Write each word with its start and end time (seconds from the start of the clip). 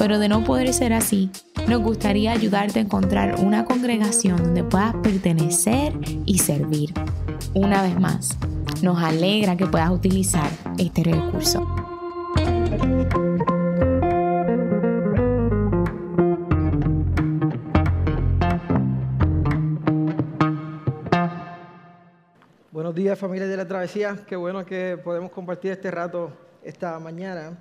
pero 0.00 0.18
de 0.18 0.30
no 0.30 0.42
poder 0.44 0.72
ser 0.72 0.94
así, 0.94 1.30
nos 1.68 1.82
gustaría 1.82 2.32
ayudarte 2.32 2.78
a 2.78 2.82
encontrar 2.82 3.34
una 3.38 3.66
congregación 3.66 4.38
donde 4.38 4.64
puedas 4.64 4.94
pertenecer 5.02 5.92
y 6.24 6.38
servir. 6.38 6.94
Una 7.52 7.82
vez 7.82 8.00
más, 8.00 8.30
nos 8.80 8.98
alegra 9.02 9.58
que 9.58 9.66
puedas 9.66 9.90
utilizar 9.90 10.48
este 10.78 11.04
recurso. 11.04 11.66
Buenos 22.72 22.94
días 22.94 23.18
familia 23.18 23.46
de 23.46 23.56
la 23.58 23.68
travesía, 23.68 24.16
qué 24.26 24.36
bueno 24.36 24.64
que 24.64 24.98
podemos 25.04 25.30
compartir 25.30 25.72
este 25.72 25.90
rato 25.90 26.32
esta 26.64 26.98
mañana. 26.98 27.58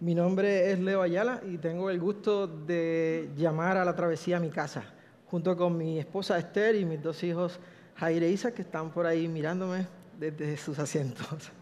Mi 0.00 0.14
nombre 0.14 0.72
es 0.72 0.78
Leo 0.78 1.02
Ayala 1.02 1.42
y 1.46 1.58
tengo 1.58 1.90
el 1.90 2.00
gusto 2.00 2.46
de 2.46 3.28
llamar 3.36 3.76
a 3.76 3.84
la 3.84 3.94
travesía 3.94 4.40
mi 4.40 4.48
casa, 4.48 4.82
junto 5.26 5.54
con 5.58 5.76
mi 5.76 5.98
esposa 5.98 6.38
Esther 6.38 6.74
y 6.76 6.86
mis 6.86 7.02
dos 7.02 7.22
hijos 7.22 7.60
Jaire 7.96 8.26
e 8.26 8.30
Isa, 8.30 8.54
que 8.54 8.62
están 8.62 8.92
por 8.92 9.04
ahí 9.04 9.28
mirándome 9.28 9.86
desde 10.18 10.56
sus 10.56 10.78
asientos. 10.78 11.52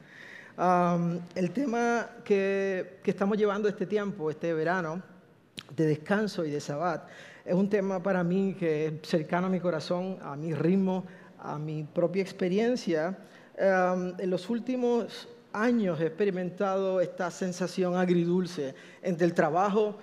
el 1.34 1.50
tema 1.50 2.10
que, 2.22 3.00
que 3.02 3.10
estamos 3.10 3.36
llevando 3.36 3.68
este 3.68 3.86
tiempo, 3.86 4.30
este 4.30 4.54
verano, 4.54 5.02
de 5.74 5.86
descanso 5.86 6.44
y 6.44 6.52
de 6.52 6.60
sabbat, 6.60 7.08
es 7.44 7.54
un 7.54 7.68
tema 7.68 8.00
para 8.00 8.22
mí 8.22 8.54
que 8.56 8.86
es 8.86 8.92
cercano 9.02 9.48
a 9.48 9.50
mi 9.50 9.58
corazón, 9.58 10.16
a 10.22 10.36
mi 10.36 10.54
ritmo, 10.54 11.04
a 11.40 11.58
mi 11.58 11.82
propia 11.82 12.22
experiencia. 12.22 13.18
en 13.58 14.30
los 14.30 14.48
últimos 14.48 15.28
años 15.52 16.00
he 16.00 16.06
experimentado 16.06 17.00
esta 17.00 17.30
sensación 17.30 17.96
agridulce 17.96 18.74
entre 19.02 19.26
el 19.26 19.34
trabajo 19.34 19.98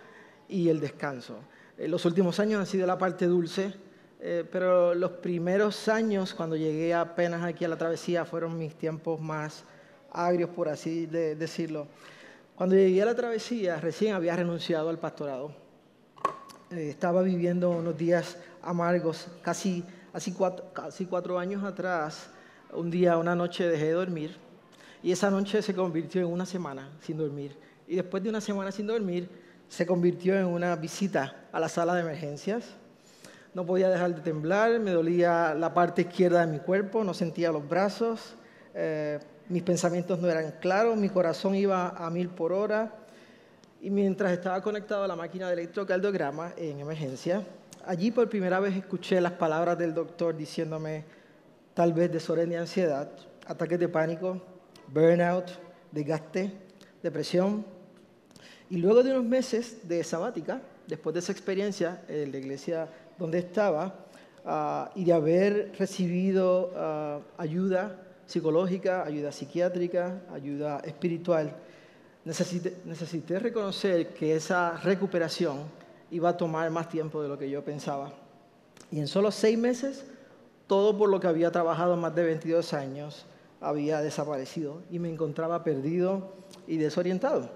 y 0.47 0.69
el 0.69 0.79
descanso. 0.79 1.39
En 1.77 1.91
los 1.91 2.05
últimos 2.05 2.39
años 2.39 2.59
han 2.59 2.65
sido 2.65 2.87
la 2.87 2.97
parte 2.97 3.25
dulce, 3.25 3.73
eh, 4.19 4.43
pero 4.49 4.93
los 4.93 5.11
primeros 5.11 5.87
años, 5.87 6.33
cuando 6.33 6.55
llegué 6.55 6.93
apenas 6.93 7.43
aquí 7.43 7.65
a 7.65 7.67
la 7.67 7.77
travesía, 7.77 8.25
fueron 8.25 8.57
mis 8.57 8.75
tiempos 8.75 9.19
más 9.19 9.63
agrios, 10.11 10.49
por 10.49 10.69
así 10.69 11.05
decirlo. 11.05 11.87
Cuando 12.55 12.75
llegué 12.75 13.01
a 13.01 13.05
la 13.05 13.15
travesía, 13.15 13.77
recién 13.77 14.15
había 14.15 14.35
renunciado 14.35 14.89
al 14.89 14.97
pastorado. 14.97 15.53
Eh, 16.71 16.89
estaba 16.89 17.21
viviendo 17.21 17.69
unos 17.71 17.97
días 17.97 18.37
amargos, 18.61 19.27
casi, 19.41 19.83
cuatro, 20.37 20.71
casi 20.73 21.05
cuatro 21.05 21.37
años 21.37 21.63
atrás. 21.63 22.29
Un 22.73 22.89
día, 22.89 23.17
una 23.17 23.35
noche 23.35 23.67
dejé 23.67 23.87
de 23.87 23.91
dormir 23.91 24.44
y 25.05 25.11
esa 25.11 25.29
noche 25.29 25.61
se 25.61 25.75
convirtió 25.75 26.21
en 26.21 26.25
una 26.25 26.47
semana 26.47 26.89
sin 26.99 27.19
dormir. 27.19 27.55
Y 27.87 27.95
después 27.95 28.23
de 28.23 28.29
una 28.29 28.41
semana 28.41 28.71
sin 28.71 28.87
dormir, 28.87 29.29
se 29.69 29.85
convirtió 29.85 30.35
en 30.35 30.47
una 30.47 30.75
visita 30.75 31.45
a 31.51 31.59
la 31.59 31.69
sala 31.69 31.93
de 31.93 32.01
emergencias. 32.01 32.63
No 33.53 33.67
podía 33.67 33.87
dejar 33.87 34.15
de 34.15 34.21
temblar, 34.21 34.79
me 34.79 34.89
dolía 34.89 35.53
la 35.53 35.75
parte 35.75 36.01
izquierda 36.01 36.43
de 36.43 36.51
mi 36.51 36.57
cuerpo, 36.57 37.03
no 37.03 37.13
sentía 37.13 37.51
los 37.51 37.69
brazos, 37.69 38.33
eh, 38.73 39.19
mis 39.47 39.61
pensamientos 39.61 40.19
no 40.19 40.27
eran 40.27 40.55
claros, 40.59 40.97
mi 40.97 41.09
corazón 41.09 41.53
iba 41.53 41.89
a 41.89 42.09
mil 42.09 42.29
por 42.29 42.51
hora. 42.51 42.91
Y 43.81 43.91
mientras 43.91 44.31
estaba 44.31 44.59
conectado 44.63 45.03
a 45.03 45.07
la 45.07 45.15
máquina 45.15 45.45
de 45.45 45.53
electrocardiograma 45.53 46.53
en 46.57 46.79
emergencia, 46.79 47.43
allí 47.85 48.09
por 48.09 48.27
primera 48.27 48.59
vez 48.59 48.75
escuché 48.75 49.21
las 49.21 49.33
palabras 49.33 49.77
del 49.77 49.93
doctor 49.93 50.35
diciéndome 50.35 51.05
tal 51.75 51.93
vez 51.93 52.11
desorden 52.11 52.49
de 52.49 52.57
ansiedad, 52.57 53.11
ataques 53.45 53.79
de 53.79 53.87
pánico, 53.87 54.41
burnout, 54.87 55.49
desgaste, 55.91 56.51
depresión. 57.01 57.65
Y 58.69 58.77
luego 58.77 59.03
de 59.03 59.11
unos 59.11 59.25
meses 59.25 59.87
de 59.87 60.03
sabática, 60.03 60.61
después 60.87 61.13
de 61.13 61.19
esa 61.19 61.31
experiencia 61.31 62.03
en 62.07 62.31
la 62.31 62.37
iglesia 62.37 62.89
donde 63.17 63.39
estaba, 63.39 64.05
ah, 64.45 64.91
y 64.95 65.05
de 65.05 65.13
haber 65.13 65.71
recibido 65.77 66.71
ah, 66.75 67.19
ayuda 67.37 68.01
psicológica, 68.25 69.03
ayuda 69.03 69.31
psiquiátrica, 69.31 70.21
ayuda 70.33 70.79
espiritual, 70.83 71.55
necesité, 72.23 72.77
necesité 72.85 73.39
reconocer 73.39 74.09
que 74.13 74.35
esa 74.35 74.77
recuperación 74.77 75.59
iba 76.11 76.29
a 76.29 76.37
tomar 76.37 76.69
más 76.71 76.89
tiempo 76.89 77.21
de 77.21 77.29
lo 77.29 77.37
que 77.37 77.49
yo 77.49 77.63
pensaba. 77.63 78.11
Y 78.91 78.99
en 78.99 79.07
solo 79.07 79.31
seis 79.31 79.57
meses, 79.57 80.05
todo 80.67 80.97
por 80.97 81.09
lo 81.09 81.19
que 81.19 81.27
había 81.27 81.51
trabajado 81.51 81.95
más 81.97 82.15
de 82.15 82.23
22 82.23 82.73
años, 82.73 83.25
había 83.65 84.01
desaparecido 84.01 84.81
y 84.91 84.99
me 84.99 85.09
encontraba 85.09 85.63
perdido 85.63 86.33
y 86.67 86.77
desorientado. 86.77 87.49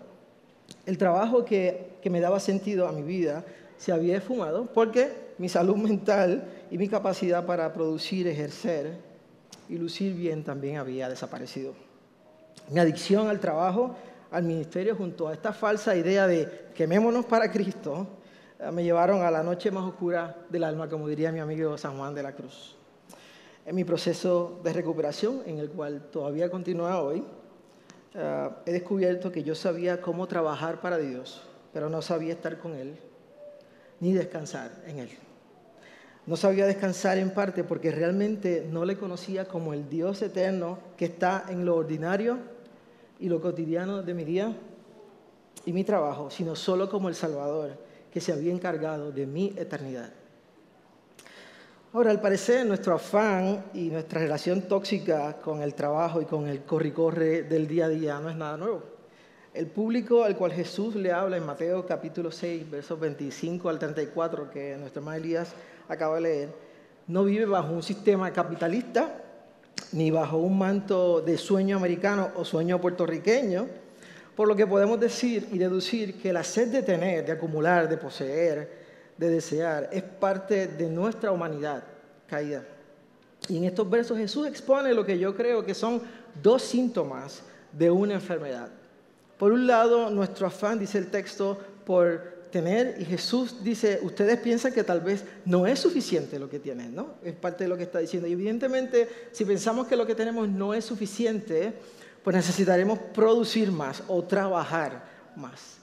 El 0.86 0.97
trabajo 0.97 1.46
que, 1.46 1.97
que 2.02 2.09
me 2.09 2.20
daba 2.20 2.40
sentido 2.40 2.88
a 2.88 2.92
mi 2.92 3.03
vida 3.03 3.46
se 3.78 3.92
había 3.92 4.18
esfumado 4.18 4.66
porque 4.74 5.12
mi 5.38 5.48
salud 5.50 5.75
mental 5.78 6.44
y 6.72 6.78
mi 6.78 6.88
capacidad 6.88 7.46
para 7.46 7.72
producir, 7.74 8.28
ejercer 8.28 8.98
y 9.69 9.78
lucir 9.78 10.16
bien 10.16 10.44
también 10.44 10.78
había 10.78 11.08
desaparecido. 11.08 11.74
Mi 12.69 12.80
adicción 12.80 13.28
al 13.28 13.40
trabajo, 13.40 13.96
al 14.31 14.44
ministerio, 14.44 14.96
junto 14.96 15.28
a 15.28 15.34
esta 15.34 15.53
falsa 15.53 15.96
idea 15.96 16.28
de 16.28 16.69
quemémonos 16.74 17.25
para 17.25 17.52
Cristo, 17.52 18.08
eh, 18.59 18.72
me 18.72 18.84
llevaron 18.84 19.22
a 19.22 19.31
la 19.31 19.44
noche 19.44 19.69
más 19.69 19.84
oscura 19.84 20.36
del 20.50 20.64
alma, 20.64 20.90
como 20.90 21.08
diría 21.08 21.31
mi 21.31 21.40
amigo 21.40 21.78
San 21.78 21.98
Juan 21.98 22.16
de 22.16 22.24
la 22.24 22.34
Cruz 22.34 22.79
en 23.66 23.75
mi 23.75 23.84
proceso 23.84 24.59
de 24.64 24.74
recuperación, 24.74 25.44
en 25.46 25.59
el 25.59 25.70
cual 25.70 26.09
todavía 26.12 26.50
continúa 26.50 27.02
hoy, 27.02 27.24
eh, 28.16 28.50
he 28.66 28.72
descubierto 28.72 29.31
que 29.31 29.44
yo 29.44 29.56
sabía 29.56 30.02
cómo 30.02 30.28
trabajar 30.28 30.81
para 30.81 30.97
Dios, 30.97 31.44
pero 31.74 31.90
no 31.90 32.02
sabía 32.02 32.34
estar 32.34 32.58
con 32.58 32.74
Él, 32.75 32.96
ni 34.00 34.14
descansar 34.14 34.72
en 34.88 35.00
Él. 35.00 35.09
No 36.25 36.38
sabía 36.38 36.66
descansar 36.66 37.18
en 37.18 37.31
parte 37.31 37.64
porque 37.64 37.92
realmente 37.92 38.68
no 38.69 38.86
le 38.86 38.98
conocía 38.98 39.46
como 39.46 39.74
el 39.74 39.90
Dios 39.90 40.22
eterno 40.22 40.78
que 40.96 41.06
está 41.06 41.46
en 41.50 41.66
lo 41.66 41.75
ordinario 41.75 42.38
y 43.19 43.30
lo 43.30 43.42
cotidiano 43.42 44.03
de 44.03 44.14
mi 44.14 44.24
día 44.24 44.56
y 45.66 45.74
mi 45.74 45.84
trabajo, 45.84 46.30
sino 46.30 46.56
solo 46.56 46.90
como 46.90 47.09
el 47.09 47.16
Salvador 47.16 47.72
que 48.12 48.22
se 48.22 48.34
había 48.34 48.52
encargado 48.52 49.12
de 49.12 49.25
mi 49.25 49.53
eternidad. 49.58 50.12
Ahora, 51.92 52.12
al 52.12 52.22
parecer, 52.22 52.68
nuestro 52.68 52.94
afán 52.94 53.66
y 53.74 53.90
nuestra 53.90 54.20
relación 54.20 54.62
tóxica 54.62 55.38
con 55.42 55.64
el 55.64 55.74
trabajo 55.74 56.22
y 56.22 56.26
con 56.26 56.48
el 56.48 56.62
corre-corre 56.62 57.42
del 57.42 57.68
día 57.68 57.86
a 57.86 57.90
día 57.90 58.20
no 58.20 58.30
es 58.30 58.36
nada 58.36 58.58
nuevo. 58.58 58.84
El 59.56 59.66
público 59.66 60.24
al 60.24 60.38
cual 60.38 60.52
Jesús 60.52 60.94
le 60.94 61.12
habla 61.12 61.38
en 61.38 61.48
Mateo 61.48 61.88
capítulo 61.88 62.30
6, 62.30 62.70
versos 62.70 63.00
25 63.00 63.70
al 63.70 63.80
34, 63.80 64.52
que 64.52 64.78
nuestro 64.78 65.00
hermano 65.00 65.18
Elías 65.18 65.54
acaba 65.88 66.18
de 66.18 66.22
leer, 66.22 66.50
no 67.08 67.24
vive 67.24 67.46
bajo 67.46 67.74
un 67.74 67.82
sistema 67.82 68.32
capitalista 68.32 69.24
ni 69.92 70.12
bajo 70.12 70.38
un 70.38 70.60
manto 70.60 71.22
de 71.22 71.40
sueño 71.40 71.78
americano 71.78 72.30
o 72.36 72.46
sueño 72.46 72.80
puertorriqueño, 72.80 73.66
por 74.36 74.48
lo 74.48 74.56
que 74.56 74.68
podemos 74.68 75.00
decir 75.00 75.48
y 75.52 75.58
deducir 75.58 76.22
que 76.22 76.34
la 76.34 76.44
sed 76.44 76.68
de 76.68 76.84
tener, 76.84 77.25
de 77.25 77.31
acumular, 77.31 77.90
de 77.90 77.98
poseer, 77.98 78.79
de 79.19 79.30
desear, 79.30 79.89
es 79.92 80.01
parte 80.01 80.68
de 80.68 80.89
nuestra 80.89 81.31
humanidad 81.31 81.83
caída. 82.25 82.63
Y 83.50 83.57
en 83.57 83.66
estos 83.66 83.89
versos 83.89 84.18
Jesús 84.18 84.48
expone 84.48 84.94
lo 84.94 85.06
que 85.06 85.19
yo 85.19 85.36
creo 85.36 85.66
que 85.66 85.74
son 85.74 86.01
dos 86.42 86.62
síntomas 86.62 87.42
de 87.74 87.92
una 87.92 88.13
enfermedad. 88.13 88.69
Por 89.38 89.51
un 89.51 89.68
lado, 89.68 90.10
nuestro 90.10 90.48
afán, 90.48 90.80
dice 90.80 90.98
el 90.98 91.07
texto, 91.07 91.57
por 91.86 92.39
tener, 92.51 92.95
y 93.00 93.06
Jesús 93.06 93.63
dice, 93.63 94.00
ustedes 94.01 94.39
piensan 94.39 94.74
que 94.74 94.83
tal 94.83 95.01
vez 95.01 95.24
no 95.45 95.68
es 95.68 95.80
suficiente 95.80 96.39
lo 96.39 96.50
que 96.50 96.60
tienen, 96.60 96.95
¿no? 96.95 97.15
Es 97.24 97.33
parte 97.33 97.65
de 97.65 97.69
lo 97.69 97.77
que 97.77 97.83
está 97.83 98.00
diciendo. 98.00 98.27
Y 98.27 98.33
evidentemente, 98.33 99.07
si 99.31 99.45
pensamos 99.45 99.88
que 99.88 99.95
lo 99.95 100.06
que 100.06 100.15
tenemos 100.15 100.48
no 100.48 100.74
es 100.74 100.86
suficiente, 100.86 101.74
pues 102.24 102.36
necesitaremos 102.36 103.00
producir 103.13 103.72
más 103.72 104.04
o 104.07 104.24
trabajar 104.24 105.04
más. 105.36 105.79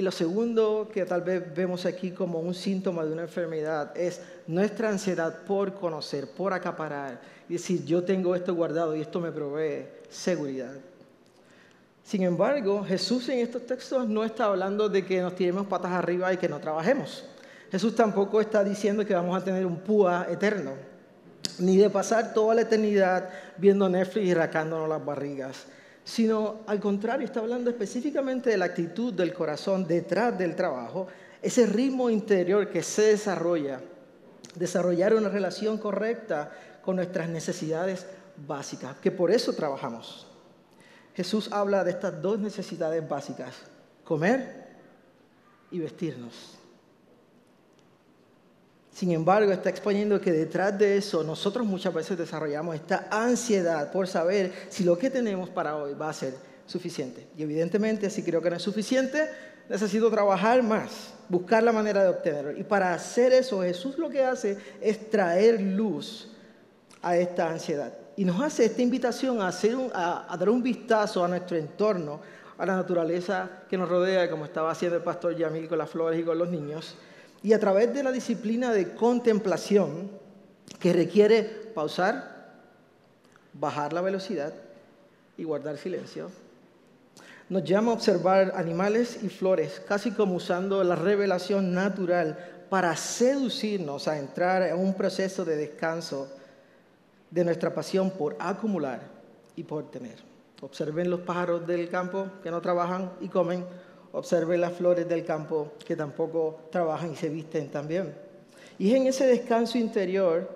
Y 0.00 0.02
lo 0.02 0.10
segundo 0.10 0.88
que 0.90 1.04
tal 1.04 1.20
vez 1.20 1.54
vemos 1.54 1.84
aquí 1.84 2.12
como 2.12 2.40
un 2.40 2.54
síntoma 2.54 3.04
de 3.04 3.12
una 3.12 3.20
enfermedad 3.20 3.92
es 3.94 4.22
nuestra 4.46 4.88
ansiedad 4.88 5.42
por 5.46 5.74
conocer, 5.74 6.26
por 6.26 6.54
acaparar 6.54 7.20
y 7.50 7.52
decir, 7.52 7.84
yo 7.84 8.02
tengo 8.02 8.34
esto 8.34 8.54
guardado 8.54 8.96
y 8.96 9.02
esto 9.02 9.20
me 9.20 9.30
provee 9.30 9.84
seguridad. 10.08 10.72
Sin 12.02 12.22
embargo, 12.22 12.82
Jesús 12.82 13.28
en 13.28 13.40
estos 13.40 13.66
textos 13.66 14.08
no 14.08 14.24
está 14.24 14.46
hablando 14.46 14.88
de 14.88 15.04
que 15.04 15.20
nos 15.20 15.34
tiremos 15.34 15.66
patas 15.66 15.92
arriba 15.92 16.32
y 16.32 16.38
que 16.38 16.48
no 16.48 16.60
trabajemos, 16.60 17.26
Jesús 17.70 17.94
tampoco 17.94 18.40
está 18.40 18.64
diciendo 18.64 19.04
que 19.04 19.12
vamos 19.12 19.36
a 19.36 19.44
tener 19.44 19.66
un 19.66 19.80
púa 19.80 20.28
eterno, 20.30 20.76
ni 21.58 21.76
de 21.76 21.90
pasar 21.90 22.32
toda 22.32 22.54
la 22.54 22.62
eternidad 22.62 23.28
viendo 23.58 23.86
Netflix 23.86 24.26
y 24.28 24.32
racándonos 24.32 24.88
las 24.88 25.04
barrigas, 25.04 25.66
sino 26.04 26.60
al 26.66 26.80
contrario, 26.80 27.26
está 27.26 27.40
hablando 27.40 27.70
específicamente 27.70 28.50
de 28.50 28.56
la 28.56 28.66
actitud 28.66 29.12
del 29.12 29.32
corazón 29.32 29.86
detrás 29.86 30.36
del 30.38 30.56
trabajo, 30.56 31.06
ese 31.42 31.66
ritmo 31.66 32.10
interior 32.10 32.68
que 32.70 32.82
se 32.82 33.02
desarrolla, 33.02 33.80
desarrollar 34.54 35.14
una 35.14 35.28
relación 35.28 35.78
correcta 35.78 36.50
con 36.82 36.96
nuestras 36.96 37.28
necesidades 37.28 38.06
básicas, 38.46 38.96
que 38.96 39.10
por 39.10 39.30
eso 39.30 39.52
trabajamos. 39.52 40.26
Jesús 41.14 41.50
habla 41.52 41.84
de 41.84 41.90
estas 41.90 42.20
dos 42.22 42.38
necesidades 42.38 43.06
básicas, 43.06 43.54
comer 44.04 44.68
y 45.70 45.78
vestirnos. 45.78 46.59
Sin 49.00 49.12
embargo, 49.12 49.50
está 49.50 49.70
exponiendo 49.70 50.20
que 50.20 50.30
detrás 50.30 50.78
de 50.78 50.98
eso 50.98 51.24
nosotros 51.24 51.66
muchas 51.66 51.94
veces 51.94 52.18
desarrollamos 52.18 52.74
esta 52.74 53.08
ansiedad 53.10 53.90
por 53.90 54.06
saber 54.06 54.52
si 54.68 54.84
lo 54.84 54.98
que 54.98 55.08
tenemos 55.08 55.48
para 55.48 55.74
hoy 55.74 55.94
va 55.94 56.10
a 56.10 56.12
ser 56.12 56.34
suficiente. 56.66 57.26
Y 57.34 57.42
evidentemente, 57.42 58.10
si 58.10 58.22
creo 58.22 58.42
que 58.42 58.50
no 58.50 58.56
es 58.56 58.62
suficiente, 58.62 59.26
necesito 59.70 60.10
trabajar 60.10 60.62
más, 60.62 61.14
buscar 61.30 61.62
la 61.62 61.72
manera 61.72 62.02
de 62.02 62.10
obtenerlo. 62.10 62.52
Y 62.58 62.62
para 62.62 62.92
hacer 62.92 63.32
eso, 63.32 63.62
Jesús 63.62 63.96
lo 63.96 64.10
que 64.10 64.22
hace 64.22 64.58
es 64.82 65.08
traer 65.08 65.62
luz 65.62 66.28
a 67.00 67.16
esta 67.16 67.48
ansiedad. 67.48 67.94
Y 68.18 68.26
nos 68.26 68.38
hace 68.42 68.66
esta 68.66 68.82
invitación 68.82 69.40
a, 69.40 69.48
hacer 69.48 69.78
a, 69.94 70.36
dar 70.38 70.50
un 70.50 70.62
vistazo 70.62 71.24
a 71.24 71.28
nuestro 71.28 71.56
entorno, 71.56 72.20
a 72.58 72.66
la 72.66 72.76
naturaleza 72.76 73.62
que 73.66 73.78
nos 73.78 73.88
rodea, 73.88 74.28
como 74.28 74.44
estaba 74.44 74.70
haciendo 74.70 74.98
el 74.98 75.02
pastor 75.02 75.34
Yamil 75.34 75.68
con 75.68 75.78
las 75.78 75.88
flores 75.88 76.20
y 76.20 76.22
con 76.22 76.36
los 76.36 76.50
niños, 76.50 76.98
y 77.42 77.52
a 77.52 77.58
través 77.60 77.92
de 77.94 78.02
la 78.02 78.12
disciplina 78.12 78.72
de 78.72 78.94
contemplación 78.94 80.10
que 80.78 80.92
requiere 80.92 81.42
pausar, 81.74 82.50
bajar 83.52 83.92
la 83.92 84.00
velocidad 84.00 84.52
y 85.36 85.44
guardar 85.44 85.78
silencio, 85.78 86.30
nos 87.48 87.64
llama 87.64 87.90
a 87.90 87.94
observar 87.94 88.52
animales 88.54 89.18
y 89.22 89.28
flores, 89.28 89.82
casi 89.86 90.12
como 90.12 90.36
usando 90.36 90.84
la 90.84 90.94
revelación 90.94 91.72
natural 91.72 92.38
para 92.70 92.94
seducirnos 92.94 94.06
a 94.06 94.18
entrar 94.18 94.62
en 94.62 94.78
un 94.78 94.94
proceso 94.94 95.44
de 95.44 95.56
descanso 95.56 96.28
de 97.30 97.44
nuestra 97.44 97.74
pasión 97.74 98.10
por 98.10 98.36
acumular 98.38 99.00
y 99.56 99.64
por 99.64 99.90
tener. 99.90 100.16
Observen 100.60 101.10
los 101.10 101.20
pájaros 101.20 101.66
del 101.66 101.88
campo 101.88 102.28
que 102.42 102.50
no 102.50 102.60
trabajan 102.60 103.12
y 103.20 103.28
comen, 103.28 103.64
observen 104.12 104.60
las 104.60 104.72
flores 104.72 105.08
del 105.08 105.24
campo 105.24 105.72
que 105.84 105.96
tampoco 105.96 106.60
trabajan 106.70 107.12
y 107.12 107.16
se 107.16 107.28
visten 107.28 107.70
también. 107.70 108.14
Y 108.78 108.90
es 108.90 108.96
en 108.96 109.06
ese 109.06 109.26
descanso 109.26 109.78
interior 109.78 110.48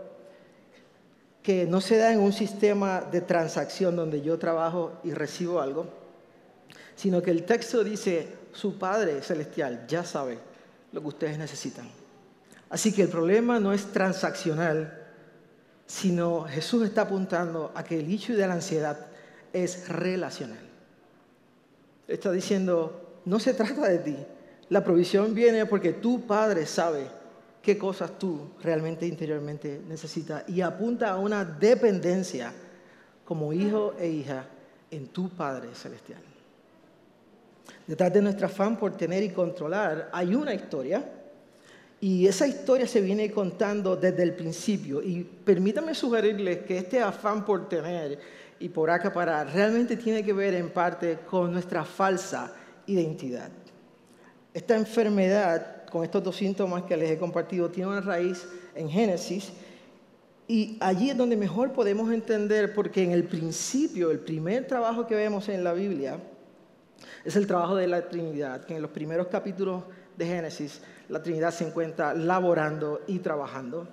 que 1.42 1.66
no 1.66 1.80
se 1.80 1.98
da 1.98 2.12
en 2.12 2.20
un 2.20 2.32
sistema 2.32 3.02
de 3.02 3.20
transacción 3.20 3.96
donde 3.96 4.22
yo 4.22 4.38
trabajo 4.38 4.92
y 5.04 5.12
recibo 5.12 5.60
algo, 5.60 5.86
sino 6.96 7.20
que 7.20 7.30
el 7.30 7.44
texto 7.44 7.84
dice, 7.84 8.28
su 8.52 8.78
Padre 8.78 9.20
Celestial 9.20 9.86
ya 9.86 10.04
sabe 10.04 10.38
lo 10.92 11.02
que 11.02 11.08
ustedes 11.08 11.38
necesitan. 11.38 11.86
Así 12.70 12.92
que 12.92 13.02
el 13.02 13.08
problema 13.08 13.60
no 13.60 13.74
es 13.74 13.92
transaccional, 13.92 15.06
sino 15.86 16.44
Jesús 16.44 16.84
está 16.84 17.02
apuntando 17.02 17.72
a 17.74 17.84
que 17.84 17.98
el 17.98 18.10
hecho 18.10 18.34
de 18.34 18.46
la 18.46 18.54
ansiedad 18.54 19.06
es 19.52 19.88
relacional. 19.88 20.58
Está 22.08 22.32
diciendo, 22.32 23.03
no 23.24 23.38
se 23.38 23.54
trata 23.54 23.88
de 23.88 23.98
ti. 23.98 24.16
La 24.68 24.82
provisión 24.82 25.34
viene 25.34 25.66
porque 25.66 25.92
tu 25.94 26.26
Padre 26.26 26.66
sabe 26.66 27.06
qué 27.62 27.78
cosas 27.78 28.18
tú 28.18 28.50
realmente 28.62 29.06
interiormente 29.06 29.80
necesitas 29.88 30.48
y 30.48 30.60
apunta 30.60 31.10
a 31.10 31.18
una 31.18 31.44
dependencia 31.44 32.52
como 33.24 33.52
hijo 33.52 33.94
e 33.98 34.08
hija 34.08 34.46
en 34.90 35.08
tu 35.08 35.28
Padre 35.30 35.68
Celestial. 35.74 36.20
Detrás 37.86 38.12
de 38.12 38.22
nuestro 38.22 38.46
afán 38.46 38.78
por 38.78 38.96
tener 38.96 39.22
y 39.22 39.30
controlar 39.30 40.10
hay 40.12 40.34
una 40.34 40.54
historia 40.54 41.04
y 42.00 42.26
esa 42.26 42.46
historia 42.46 42.86
se 42.86 43.00
viene 43.00 43.30
contando 43.30 43.96
desde 43.96 44.22
el 44.22 44.34
principio. 44.34 45.02
Y 45.02 45.24
permítanme 45.24 45.94
sugerirles 45.94 46.58
que 46.58 46.78
este 46.78 47.00
afán 47.00 47.46
por 47.46 47.66
tener 47.68 48.18
y 48.58 48.68
por 48.68 48.90
acaparar 48.90 49.52
realmente 49.52 49.96
tiene 49.96 50.22
que 50.22 50.32
ver 50.34 50.54
en 50.54 50.70
parte 50.70 51.20
con 51.30 51.52
nuestra 51.52 51.84
falsa 51.84 52.52
identidad. 52.86 53.50
Esta 54.52 54.76
enfermedad, 54.76 55.86
con 55.90 56.04
estos 56.04 56.22
dos 56.22 56.36
síntomas 56.36 56.84
que 56.84 56.96
les 56.96 57.10
he 57.10 57.18
compartido, 57.18 57.70
tiene 57.70 57.90
una 57.90 58.00
raíz 58.00 58.46
en 58.74 58.88
Génesis. 58.88 59.52
Y 60.46 60.76
allí 60.80 61.10
es 61.10 61.16
donde 61.16 61.36
mejor 61.36 61.72
podemos 61.72 62.12
entender, 62.12 62.74
porque 62.74 63.02
en 63.02 63.12
el 63.12 63.24
principio, 63.24 64.10
el 64.10 64.20
primer 64.20 64.66
trabajo 64.66 65.06
que 65.06 65.14
vemos 65.14 65.48
en 65.48 65.64
la 65.64 65.72
Biblia, 65.72 66.18
es 67.24 67.36
el 67.36 67.46
trabajo 67.46 67.74
de 67.76 67.86
la 67.86 68.08
Trinidad, 68.08 68.64
que 68.64 68.76
en 68.76 68.82
los 68.82 68.90
primeros 68.90 69.28
capítulos 69.28 69.84
de 70.16 70.26
Génesis 70.26 70.80
la 71.08 71.22
Trinidad 71.22 71.50
se 71.50 71.66
encuentra 71.66 72.14
laborando 72.14 73.00
y 73.06 73.18
trabajando. 73.18 73.88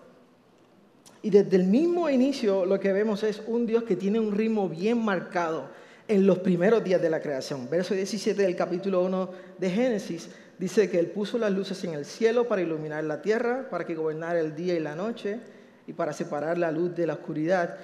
Y 1.22 1.30
desde 1.30 1.56
el 1.56 1.66
mismo 1.66 2.10
inicio 2.10 2.66
lo 2.66 2.80
que 2.80 2.94
vemos 2.94 3.24
es 3.24 3.42
un 3.48 3.66
Dios 3.66 3.84
que 3.84 3.96
tiene 3.96 4.20
un 4.20 4.32
ritmo 4.32 4.68
bien 4.68 5.04
marcado 5.04 5.70
en 6.12 6.28
los 6.28 6.40
primeros 6.40 6.84
días 6.84 7.02
de 7.02 7.10
la 7.10 7.22
creación. 7.22 7.70
Verso 7.70 7.94
17 7.94 8.42
del 8.42 8.56
capítulo 8.56 9.02
1 9.04 9.30
de 9.58 9.70
Génesis 9.70 10.30
dice 10.60 10.90
que 10.90 11.00
Él 11.00 11.08
puso 11.08 11.38
las 11.38 11.52
luces 11.52 11.82
en 11.86 11.94
el 11.94 12.04
cielo 12.04 12.50
para 12.50 12.62
iluminar 12.62 13.06
la 13.06 13.22
tierra, 13.22 13.70
para 13.70 13.86
que 13.86 13.96
gobernara 13.96 14.42
el 14.42 14.54
día 14.54 14.74
y 14.76 14.82
la 14.82 14.94
noche 14.94 15.40
y 15.88 15.94
para 15.94 16.12
separar 16.12 16.58
la 16.58 16.70
luz 16.70 16.94
de 16.94 17.08
la 17.08 17.14
oscuridad. 17.14 17.78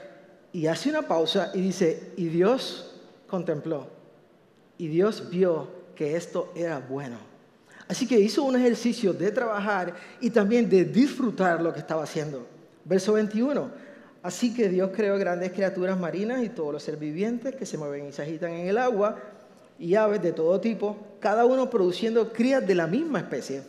Y 0.51 0.68
hace 0.68 0.89
una 0.89 1.03
pausa 1.03 1.51
y 1.53 1.62
dice, 1.62 2.12
y 2.18 2.27
Dios 2.27 3.00
contempló 3.27 3.88
y 4.77 4.89
Dios 4.89 5.29
vio 5.29 5.69
que 5.95 6.18
esto 6.18 6.51
era 6.53 6.79
bueno. 6.79 7.18
Así 7.88 8.06
que 8.06 8.19
hizo 8.19 8.44
un 8.44 8.57
ejercicio 8.57 9.13
de 9.13 9.31
trabajar 9.31 9.95
y 10.19 10.31
también 10.31 10.69
de 10.69 10.83
disfrutar 10.83 11.62
lo 11.62 11.71
que 11.71 11.79
estaba 11.79 12.03
haciendo. 12.03 12.45
Verso 12.83 13.13
21. 13.13 13.87
Así 14.27 14.53
que 14.53 14.68
Dios 14.68 14.89
creó 14.94 15.18
grandes 15.18 15.53
criaturas 15.53 15.97
marinas 15.97 16.44
y 16.44 16.50
todos 16.50 16.74
los 16.74 16.83
seres 16.83 17.00
vivientes 17.00 17.56
que 17.56 17.65
se 17.65 17.77
mueven 17.77 18.09
y 18.09 18.12
se 18.12 18.24
agitan 18.24 18.51
en 18.51 18.67
el 18.67 18.77
agua 18.77 19.17
y 19.79 19.96
aves 19.96 20.22
de 20.22 20.34
todo 20.34 20.60
tipo, 20.60 20.98
cada 21.22 21.46
uno 21.46 21.69
produciendo 21.69 22.34
crías 22.34 22.67
de 22.67 22.75
la 22.75 22.88
misma 22.88 23.19
especie. 23.19 23.62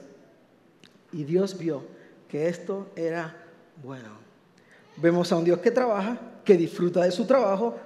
Y 1.12 1.23
Dios 1.23 1.57
vio 1.57 1.85
que 2.27 2.49
esto 2.49 2.88
era 2.97 3.37
bueno. 3.85 4.09
Vemos 4.97 5.31
a 5.31 5.37
un 5.37 5.45
Dios 5.45 5.61
que 5.61 5.71
trabaja, 5.71 6.19
que 6.45 6.57
disfruta 6.57 7.05
de 7.05 7.12
su 7.12 7.25
trabajo, 7.25 7.77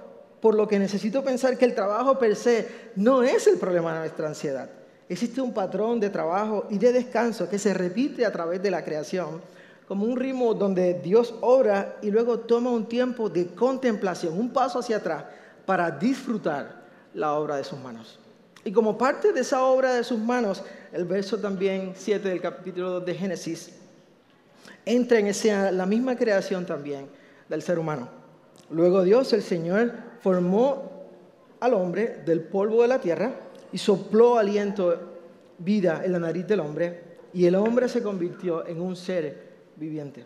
por 0.41 0.55
lo 0.55 0.67
que 0.67 0.79
necesito 0.79 1.23
pensar 1.23 1.59
que 1.59 1.65
el 1.65 1.75
trabajo 1.75 2.17
per 2.17 2.35
se 2.35 2.67
no 2.95 3.21
es 3.21 3.45
el 3.45 3.59
problema 3.59 3.93
de 3.93 3.99
nuestra 3.99 4.29
ansiedad. 4.29 4.67
Existe 5.07 5.41
un 5.41 5.53
patrón 5.53 5.99
de 5.99 6.09
trabajo 6.09 6.65
y 6.71 6.79
de 6.79 6.91
descanso 6.91 7.47
que 7.47 7.59
se 7.59 7.71
repite 7.71 8.25
a 8.25 8.31
través 8.31 8.63
de 8.63 8.71
la 8.71 8.83
creación, 8.83 9.41
como 9.87 10.05
un 10.05 10.17
ritmo 10.17 10.53
donde 10.53 10.95
Dios 10.95 11.33
obra 11.41 11.97
y 12.01 12.09
luego 12.09 12.39
toma 12.39 12.69
un 12.69 12.87
tiempo 12.87 13.29
de 13.29 13.47
contemplación, 13.47 14.37
un 14.37 14.51
paso 14.51 14.79
hacia 14.79 14.97
atrás, 14.97 15.25
para 15.65 15.91
disfrutar 15.91 16.83
la 17.13 17.33
obra 17.33 17.57
de 17.57 17.63
sus 17.63 17.79
manos. 17.79 18.19
Y 18.65 18.71
como 18.71 18.97
parte 18.97 19.33
de 19.33 19.41
esa 19.41 19.63
obra 19.63 19.93
de 19.93 20.03
sus 20.03 20.19
manos, 20.19 20.63
el 20.91 21.05
verso 21.05 21.37
también 21.37 21.93
7 21.95 22.29
del 22.29 22.41
capítulo 22.41 22.91
2 22.91 23.05
de 23.05 23.15
Génesis 23.15 23.73
entra 24.85 25.19
en 25.19 25.27
esa, 25.27 25.71
la 25.71 25.85
misma 25.85 26.15
creación 26.15 26.65
también 26.65 27.07
del 27.49 27.61
ser 27.61 27.79
humano. 27.79 28.07
Luego 28.69 29.03
Dios, 29.03 29.31
el 29.33 29.41
Señor, 29.41 29.93
formó 30.21 31.07
al 31.59 31.73
hombre 31.73 32.21
del 32.25 32.41
polvo 32.41 32.81
de 32.81 32.87
la 32.87 32.99
tierra 32.99 33.33
y 33.71 33.77
sopló 33.77 34.37
aliento, 34.37 35.11
vida 35.57 36.01
en 36.03 36.11
la 36.11 36.19
nariz 36.19 36.47
del 36.47 36.59
hombre, 36.59 37.13
y 37.33 37.45
el 37.45 37.55
hombre 37.55 37.87
se 37.89 38.03
convirtió 38.03 38.65
en 38.67 38.81
un 38.81 38.95
ser 38.95 39.52
viviente. 39.75 40.25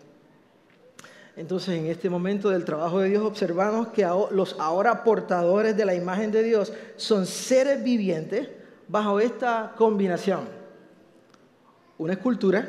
Entonces, 1.36 1.77
en 1.77 1.86
este 1.86 2.10
momento 2.10 2.50
del 2.50 2.66
trabajo 2.66 3.00
de 3.00 3.10
Dios, 3.10 3.24
observamos 3.24 3.89
que 3.89 4.04
los 4.32 4.56
ahora 4.60 5.04
portadores 5.04 5.77
de 5.77 5.86
la 5.86 5.94
imagen 5.94 6.32
de 6.32 6.42
Dios 6.42 6.74
son 6.96 7.27
seres 7.27 7.84
vivientes 7.84 8.50
bajo 8.88 9.20
esta 9.20 9.74
combinación. 9.77 10.42
Una 12.00 12.13
escultura, 12.13 12.68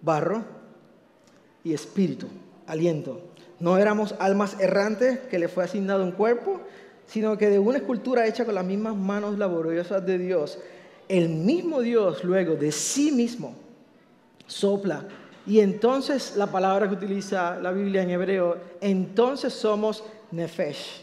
barro 0.00 0.44
y 1.62 1.74
espíritu, 1.74 2.26
aliento. 2.66 3.20
No 3.60 3.76
éramos 3.76 4.14
almas 4.18 4.58
errantes 4.60 5.18
que 5.20 5.38
le 5.38 5.48
fue 5.48 5.64
asignado 5.64 6.04
un 6.04 6.12
cuerpo, 6.12 6.60
sino 7.06 7.36
que 7.36 7.50
de 7.50 7.58
una 7.58 7.78
escultura 7.78 8.26
hecha 8.26 8.46
con 8.46 8.54
las 8.54 8.64
mismas 8.64 8.96
manos 8.96 9.38
laboriosas 9.38 10.04
de 10.06 10.18
Dios, 10.18 10.58
el 11.08 11.28
mismo 11.28 11.80
Dios 11.80 12.24
luego 12.24 12.54
de 12.54 12.72
sí 12.72 13.12
mismo 13.12 13.54
sopla. 14.46 15.06
Y 15.46 15.60
entonces 15.60 16.36
la 16.36 16.46
palabra 16.46 16.88
que 16.88 16.94
utiliza 16.94 17.58
la 17.60 17.72
Biblia 17.72 18.02
en 18.02 18.10
hebreo, 18.10 18.56
entonces 18.80 19.52
somos 19.52 20.02
nefesh, 20.30 21.02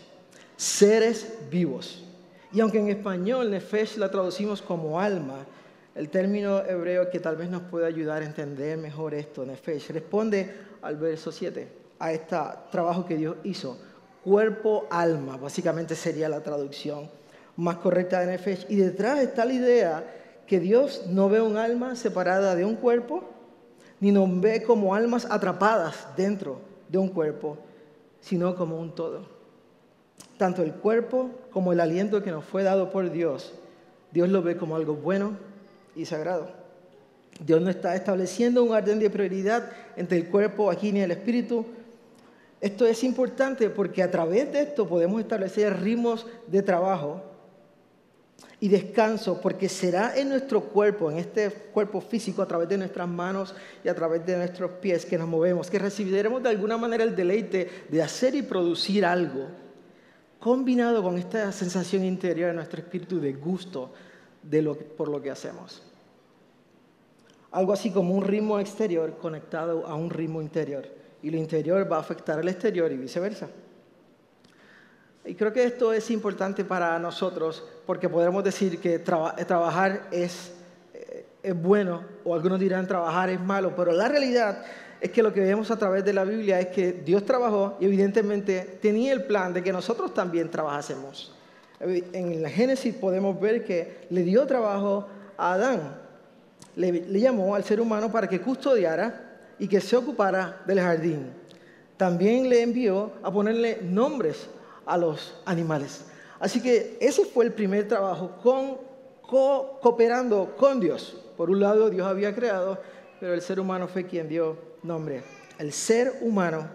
seres 0.57 1.37
vivos. 1.49 2.03
Y 2.51 2.59
aunque 2.59 2.79
en 2.79 2.89
español 2.89 3.51
nefesh 3.51 3.97
la 3.97 4.09
traducimos 4.09 4.61
como 4.61 4.99
alma, 4.99 5.45
El 5.93 6.09
término 6.09 6.59
hebreo 6.59 7.09
que 7.09 7.19
tal 7.19 7.35
vez 7.35 7.49
nos 7.49 7.63
pueda 7.63 7.87
ayudar 7.87 8.21
a 8.21 8.25
entender 8.25 8.77
mejor 8.77 9.13
esto, 9.13 9.45
nefesh, 9.45 9.89
responde 9.89 10.49
al 10.81 10.95
verso 10.95 11.33
7, 11.33 11.67
a 11.99 12.13
este 12.13 12.37
trabajo 12.71 13.05
que 13.05 13.17
Dios 13.17 13.35
hizo. 13.43 13.77
Cuerpo, 14.23 14.87
alma, 14.89 15.35
básicamente 15.35 15.95
sería 15.95 16.29
la 16.29 16.41
traducción 16.41 17.09
más 17.57 17.77
correcta 17.77 18.21
de 18.21 18.27
nefesh. 18.27 18.65
Y 18.69 18.77
detrás 18.77 19.19
está 19.19 19.43
la 19.43 19.53
idea 19.53 20.03
que 20.47 20.61
Dios 20.61 21.03
no 21.07 21.27
ve 21.27 21.41
un 21.41 21.57
alma 21.57 21.95
separada 21.95 22.55
de 22.55 22.63
un 22.63 22.75
cuerpo, 22.75 23.29
ni 24.01 24.11
nos 24.11 24.41
ve 24.41 24.63
como 24.63 24.93
almas 24.93 25.25
atrapadas 25.29 26.07
dentro 26.17 26.59
de 26.89 26.97
un 26.97 27.07
cuerpo, 27.07 27.57
sino 28.19 28.55
como 28.55 28.77
un 28.77 28.93
todo. 28.93 29.21
Tanto 30.37 30.63
el 30.63 30.73
cuerpo 30.73 31.29
como 31.51 31.71
el 31.71 31.79
aliento 31.79 32.21
que 32.23 32.31
nos 32.31 32.43
fue 32.43 32.63
dado 32.63 32.89
por 32.89 33.11
Dios, 33.11 33.53
Dios 34.11 34.27
lo 34.27 34.41
ve 34.41 34.57
como 34.57 34.75
algo 34.75 34.95
bueno 34.95 35.37
y 35.95 36.05
sagrado. 36.05 36.49
Dios 37.45 37.61
no 37.61 37.69
está 37.69 37.95
estableciendo 37.95 38.63
un 38.63 38.71
orden 38.71 38.99
de 38.99 39.09
prioridad 39.09 39.69
entre 39.95 40.17
el 40.17 40.29
cuerpo 40.29 40.69
aquí 40.69 40.91
ni 40.91 41.01
el 41.01 41.11
espíritu. 41.11 41.65
Esto 42.59 42.85
es 42.85 43.03
importante 43.03 43.69
porque 43.69 44.03
a 44.03 44.11
través 44.11 44.51
de 44.51 44.63
esto 44.63 44.87
podemos 44.87 45.21
establecer 45.21 45.79
ritmos 45.79 46.25
de 46.47 46.61
trabajo 46.61 47.21
y 48.59 48.69
descanso, 48.69 49.41
porque 49.41 49.67
será 49.67 50.15
en 50.15 50.29
nuestro 50.29 50.61
cuerpo, 50.61 51.09
en 51.09 51.17
este 51.17 51.49
cuerpo 51.49 51.99
físico, 51.99 52.41
a 52.41 52.47
través 52.47 52.69
de 52.69 52.77
nuestras 52.77 53.07
manos 53.07 53.55
y 53.83 53.89
a 53.89 53.95
través 53.95 54.25
de 54.25 54.37
nuestros 54.37 54.71
pies 54.73 55.05
que 55.05 55.17
nos 55.17 55.27
movemos, 55.27 55.69
que 55.69 55.79
recibiremos 55.79 56.43
de 56.43 56.49
alguna 56.49 56.77
manera 56.77 57.03
el 57.03 57.15
deleite 57.15 57.69
de 57.89 58.03
hacer 58.03 58.35
y 58.35 58.43
producir 58.43 59.03
algo, 59.05 59.47
combinado 60.39 61.01
con 61.01 61.17
esta 61.17 61.51
sensación 61.51 62.05
interior 62.05 62.49
de 62.49 62.55
nuestro 62.55 62.79
espíritu 62.79 63.19
de 63.19 63.33
gusto 63.33 63.91
de 64.43 64.61
lo, 64.61 64.75
por 64.75 65.07
lo 65.07 65.21
que 65.21 65.31
hacemos. 65.31 65.81
Algo 67.51 67.73
así 67.73 67.91
como 67.91 68.13
un 68.13 68.23
ritmo 68.23 68.59
exterior 68.59 69.17
conectado 69.17 69.85
a 69.85 69.95
un 69.95 70.09
ritmo 70.09 70.41
interior. 70.41 70.87
Y 71.21 71.29
lo 71.29 71.37
interior 71.37 71.91
va 71.91 71.97
a 71.97 71.99
afectar 71.99 72.39
al 72.39 72.47
exterior 72.47 72.91
y 72.91 72.97
viceversa. 72.97 73.49
Y 75.23 75.35
creo 75.35 75.53
que 75.53 75.63
esto 75.63 75.93
es 75.93 76.09
importante 76.09 76.65
para 76.65 76.97
nosotros 76.97 77.63
porque 77.85 78.09
podremos 78.09 78.43
decir 78.43 78.79
que 78.79 78.97
trabajar 78.99 80.07
es, 80.11 80.51
eh, 80.93 81.25
es 81.43 81.61
bueno 81.61 82.03
o 82.23 82.33
algunos 82.33 82.59
dirán 82.59 82.87
trabajar 82.87 83.29
es 83.29 83.39
malo, 83.39 83.75
pero 83.75 83.91
la 83.91 84.07
realidad 84.07 84.63
es 84.99 85.11
que 85.11 85.21
lo 85.21 85.31
que 85.31 85.41
vemos 85.41 85.69
a 85.69 85.77
través 85.77 86.03
de 86.03 86.13
la 86.13 86.23
Biblia 86.23 86.59
es 86.59 86.67
que 86.67 86.91
Dios 86.91 87.23
trabajó 87.23 87.77
y 87.79 87.85
evidentemente 87.85 88.79
tenía 88.81 89.13
el 89.13 89.23
plan 89.25 89.53
de 89.53 89.63
que 89.63 89.71
nosotros 89.71 90.13
también 90.13 90.49
trabajásemos. 90.49 91.35
En 91.79 92.41
la 92.41 92.49
Génesis 92.49 92.93
podemos 92.95 93.39
ver 93.39 93.63
que 93.63 94.05
le 94.09 94.23
dio 94.23 94.45
trabajo 94.45 95.07
a 95.37 95.53
Adán, 95.53 95.97
le, 96.75 96.91
le 96.91 97.19
llamó 97.19 97.55
al 97.55 97.63
ser 97.63 97.79
humano 97.79 98.11
para 98.11 98.27
que 98.27 98.41
custodiara 98.41 99.39
y 99.59 99.67
que 99.67 99.81
se 99.81 99.95
ocupara 99.95 100.61
del 100.65 100.79
jardín. 100.79 101.27
También 101.97 102.49
le 102.49 102.63
envió 102.63 103.13
a 103.21 103.31
ponerle 103.31 103.79
nombres 103.83 104.47
a 104.85 104.97
los 104.97 105.35
animales. 105.45 106.05
Así 106.39 106.61
que 106.61 106.97
ese 106.99 107.25
fue 107.25 107.45
el 107.45 107.53
primer 107.53 107.87
trabajo, 107.87 108.31
con, 108.41 108.77
cooperando 109.21 110.55
con 110.57 110.79
Dios. 110.79 111.17
Por 111.37 111.49
un 111.49 111.59
lado, 111.59 111.89
Dios 111.89 112.07
había 112.07 112.33
creado, 112.33 112.79
pero 113.19 113.33
el 113.33 113.41
ser 113.41 113.59
humano 113.59 113.87
fue 113.87 114.05
quien 114.05 114.27
dio 114.27 114.57
nombre. 114.83 115.23
El 115.59 115.71
ser 115.71 116.19
humano, 116.21 116.67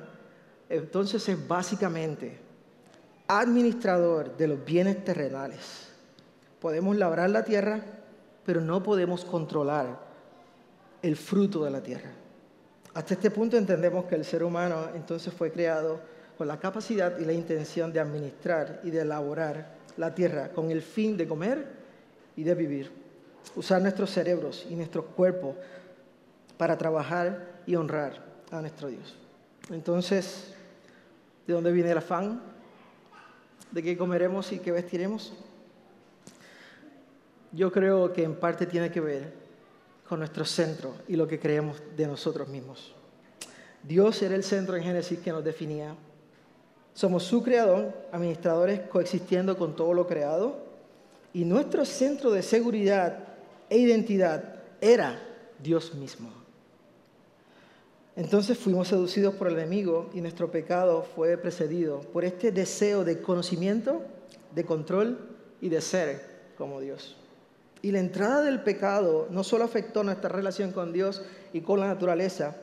entonces, 0.69 1.29
es 1.29 1.49
básicamente 1.49 2.39
administrador 3.29 4.37
de 4.37 4.49
los 4.49 4.65
bienes 4.65 5.05
terrenales. 5.05 5.89
Podemos 6.61 6.97
labrar 6.97 7.31
la 7.31 7.45
tierra, 7.45 7.81
pero 8.45 8.61
no 8.61 8.83
podemos 8.83 9.25
controlar 9.25 9.99
el 11.03 11.17
fruto 11.17 11.65
de 11.65 11.71
la 11.71 11.83
tierra. 11.83 12.11
Hasta 12.95 13.15
este 13.15 13.31
punto 13.31 13.57
entendemos 13.57 14.07
que 14.07 14.15
el 14.15 14.25
ser 14.25 14.43
humano 14.43 14.89
entonces 14.95 15.33
fue 15.33 15.53
creado 15.53 16.01
con 16.37 16.49
la 16.49 16.59
capacidad 16.59 17.19
y 17.19 17.25
la 17.25 17.33
intención 17.33 17.93
de 17.93 18.01
administrar 18.01 18.81
y 18.85 18.91
de 18.91 19.01
elaborar 19.01 19.77
la 19.97 20.15
tierra 20.15 20.51
con 20.51 20.71
el 20.71 20.83
fin 20.83 21.17
de 21.17 21.27
comer 21.27 21.67
y 22.37 22.43
de 22.43 22.55
vivir. 22.55 22.91
Usar 23.55 23.81
nuestros 23.81 24.11
cerebros 24.11 24.67
y 24.69 24.75
nuestros 24.75 25.07
cuerpos 25.07 25.57
para 26.57 26.77
trabajar 26.77 27.63
y 27.67 27.75
honrar 27.75 28.23
a 28.51 28.61
nuestro 28.61 28.89
Dios. 28.89 29.17
Entonces, 29.71 30.55
¿de 31.47 31.55
dónde 31.55 31.73
viene 31.73 31.91
el 31.91 31.99
afán? 31.99 32.41
¿De 33.71 33.83
qué 33.83 33.97
comeremos 33.97 34.53
y 34.53 34.59
qué 34.59 34.73
vestiremos? 34.73 35.33
Yo 37.53 37.73
creo 37.73 38.13
que 38.13 38.23
en 38.23 38.37
parte 38.37 38.67
tiene 38.67 38.91
que 38.91 39.01
ver 39.01 39.33
con 40.09 40.19
nuestro 40.21 40.45
centro 40.45 40.95
y 41.09 41.17
lo 41.17 41.27
que 41.27 41.41
creemos 41.41 41.83
de 41.97 42.07
nosotros 42.07 42.49
mismos. 42.49 42.95
Dios 43.83 44.21
era 44.23 44.35
el 44.35 44.45
centro 44.45 44.77
en 44.77 44.83
Génesis 44.83 45.19
que 45.21 45.33
nos 45.33 45.45
definía. 45.45 45.95
Somos 46.97 47.25
su 47.25 47.43
creador, 47.43 47.93
administradores 48.11 48.81
coexistiendo 48.89 49.59
con 49.59 49.77
todo 49.77 49.93
lo 49.93 50.07
creado, 50.07 50.57
y 51.35 51.45
nuestro 51.45 51.85
centro 51.85 52.31
de 52.31 52.43
seguridad 52.43 53.19
e 53.69 53.77
identidad 53.77 54.63
era 54.81 55.23
Dios 55.63 55.95
mismo. 55.95 56.31
Entonces 58.17 58.57
fuimos 58.57 58.89
seducidos 58.89 59.35
por 59.35 59.49
el 59.49 59.59
enemigo 59.59 60.09
y 60.15 60.23
nuestro 60.23 60.51
pecado 60.51 61.03
fue 61.15 61.37
precedido 61.37 62.01
por 62.01 62.25
este 62.25 62.51
deseo 62.51 63.05
de 63.05 63.21
conocimiento, 63.21 64.01
de 64.55 64.65
control 64.65 65.19
y 65.61 65.69
de 65.69 65.83
ser 65.83 66.23
como 66.57 66.81
Dios. 66.81 67.15
Y 67.83 67.93
la 67.93 67.99
entrada 67.99 68.41
del 68.41 68.63
pecado 68.63 69.29
no 69.31 69.45
solo 69.45 69.65
afectó 69.65 70.03
nuestra 70.03 70.31
relación 70.31 70.73
con 70.73 70.95
Dios 70.95 71.23
y 71.53 71.61
con 71.61 71.79
la 71.79 71.89
naturaleza 71.89 72.57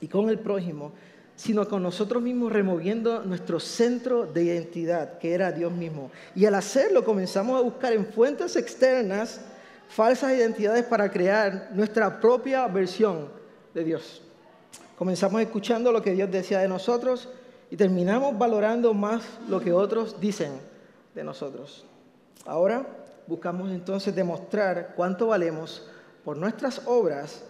y 0.00 0.06
con 0.06 0.28
el 0.28 0.38
prójimo, 0.38 0.92
sino 1.38 1.68
con 1.68 1.84
nosotros 1.84 2.20
mismos 2.20 2.52
removiendo 2.52 3.22
nuestro 3.22 3.60
centro 3.60 4.26
de 4.26 4.42
identidad, 4.42 5.18
que 5.18 5.32
era 5.32 5.52
Dios 5.52 5.72
mismo. 5.72 6.10
Y 6.34 6.46
al 6.46 6.56
hacerlo 6.56 7.04
comenzamos 7.04 7.56
a 7.56 7.62
buscar 7.62 7.92
en 7.92 8.06
fuentes 8.06 8.56
externas 8.56 9.40
falsas 9.88 10.32
identidades 10.32 10.84
para 10.84 11.08
crear 11.08 11.70
nuestra 11.72 12.20
propia 12.20 12.66
versión 12.66 13.28
de 13.72 13.84
Dios. 13.84 14.20
Comenzamos 14.96 15.40
escuchando 15.40 15.92
lo 15.92 16.02
que 16.02 16.10
Dios 16.10 16.28
decía 16.28 16.58
de 16.58 16.66
nosotros 16.66 17.28
y 17.70 17.76
terminamos 17.76 18.36
valorando 18.36 18.92
más 18.92 19.22
lo 19.48 19.60
que 19.60 19.72
otros 19.72 20.20
dicen 20.20 20.50
de 21.14 21.22
nosotros. 21.22 21.86
Ahora 22.46 22.84
buscamos 23.28 23.70
entonces 23.70 24.12
demostrar 24.12 24.94
cuánto 24.96 25.28
valemos 25.28 25.88
por 26.24 26.36
nuestras 26.36 26.82
obras 26.84 27.44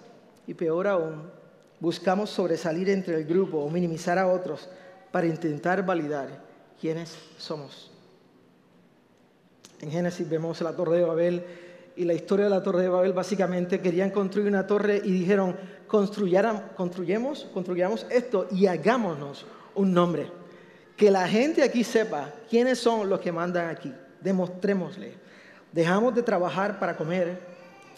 y 0.47 0.53
peor 0.53 0.89
aún, 0.89 1.38
buscamos 1.81 2.31
sobresalir 2.31 2.89
entre 2.91 3.17
el 3.17 3.25
grupo 3.25 3.59
o 3.59 3.71
minimizar 3.71 4.19
a 4.19 4.29
otros 4.29 4.69
para 5.11 5.27
intentar 5.27 5.85
validar 5.85 6.43
quiénes 6.81 7.17
somos. 7.37 7.91
En 9.81 9.91
Génesis 9.91 10.29
vemos 10.29 10.61
la 10.61 10.75
torre 10.75 10.99
de 10.99 11.05
Babel 11.05 11.45
y 11.97 12.05
la 12.05 12.15
historia 12.15 12.45
de 12.45 12.51
la 12.51 12.63
torre 12.63 12.83
de 12.83 12.89
Babel 12.89 13.13
básicamente 13.13 13.81
querían 13.81 14.11
construir 14.11 14.49
una 14.49 14.67
torre 14.67 15.01
y 15.05 15.11
dijeron, 15.11 15.57
construyamos, 15.87 16.63
construyamos 17.53 18.07
esto 18.11 18.49
y 18.51 18.67
hagámonos 18.67 19.47
un 19.75 19.93
nombre. 19.93 20.31
Que 20.97 21.11
la 21.11 21.29
gente 21.29 21.63
aquí 21.63 21.85
sepa 21.85 22.33
quiénes 22.51 22.79
son 22.79 23.09
los 23.09 23.21
que 23.21 23.31
mandan 23.31 23.69
aquí. 23.69 23.93
Demostrémosle. 24.21 25.15
Dejamos 25.73 26.15
de 26.15 26.23
trabajar 26.23 26.79
para 26.81 26.97
comer 26.97 27.41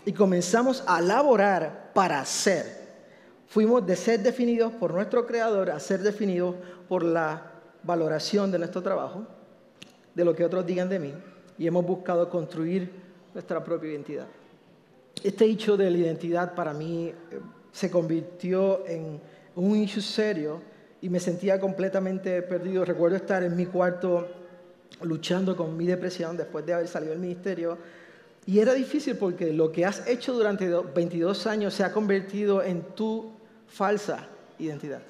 y 0.04 0.12
comenzamos 0.12 0.82
a 0.87 1.00
laborar 1.00 1.92
para 1.94 2.22
ser 2.25 2.79
Fuimos 3.50 3.85
de 3.85 3.97
ser 3.97 4.21
definidos 4.21 4.71
por 4.71 4.95
nuestro 4.95 5.26
Creador 5.26 5.73
a 5.73 5.80
ser 5.80 6.02
definidos 6.02 6.54
por 6.88 7.02
la 7.02 7.50
valoración 7.83 8.52
de 8.52 8.61
nuestro 8.61 8.80
trabajo, 8.80 9.26
de 10.14 10.25
lo 10.25 10.37
que 10.37 10.45
otros 10.45 10.64
digan 10.64 10.88
de 10.88 11.00
mí, 11.00 11.12
y 11.59 11.66
hemos 11.66 11.85
buscado 11.85 12.30
construir 12.30 12.92
nuestra 13.35 13.64
propia 13.64 13.90
identidad. 13.90 14.28
Este 15.25 15.47
hecho 15.47 15.76
de 15.76 15.90
la 15.90 15.99
identidad 15.99 16.54
para 16.54 16.73
mí 16.73 17.09
eh, 17.09 17.14
se 17.73 17.90
convirtió 17.90 18.87
en 18.87 19.21
un 19.57 19.76
issue 19.76 20.00
serio 20.00 20.62
y 21.02 21.09
me 21.09 21.19
sentía 21.19 21.59
completamente 21.59 22.42
perdido. 22.42 22.85
Recuerdo 22.85 23.16
estar 23.16 23.42
en 23.42 23.57
mi 23.57 23.66
cuarto 23.66 24.28
luchando 25.02 25.57
con 25.57 25.76
mi 25.76 25.87
depresión 25.87 26.37
después 26.37 26.64
de 26.64 26.75
haber 26.75 26.87
salido 26.87 27.11
del 27.11 27.21
ministerio. 27.21 27.76
Y 28.47 28.61
era 28.61 28.75
difícil 28.75 29.16
porque 29.16 29.52
lo 29.52 29.73
que 29.73 29.85
has 29.85 30.07
hecho 30.07 30.35
durante 30.35 30.69
22 30.69 31.49
años 31.49 31.75
se 31.75 31.83
ha 31.83 31.90
convertido 31.90 32.62
en 32.62 32.83
tu 32.95 33.39
falsa 33.70 34.26
identidad. 34.58 35.00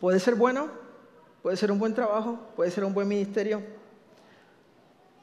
Puede 0.00 0.20
ser 0.20 0.34
bueno, 0.34 0.68
puede 1.42 1.56
ser 1.56 1.72
un 1.72 1.78
buen 1.78 1.94
trabajo, 1.94 2.38
puede 2.56 2.70
ser 2.70 2.84
un 2.84 2.92
buen 2.92 3.08
ministerio. 3.08 3.62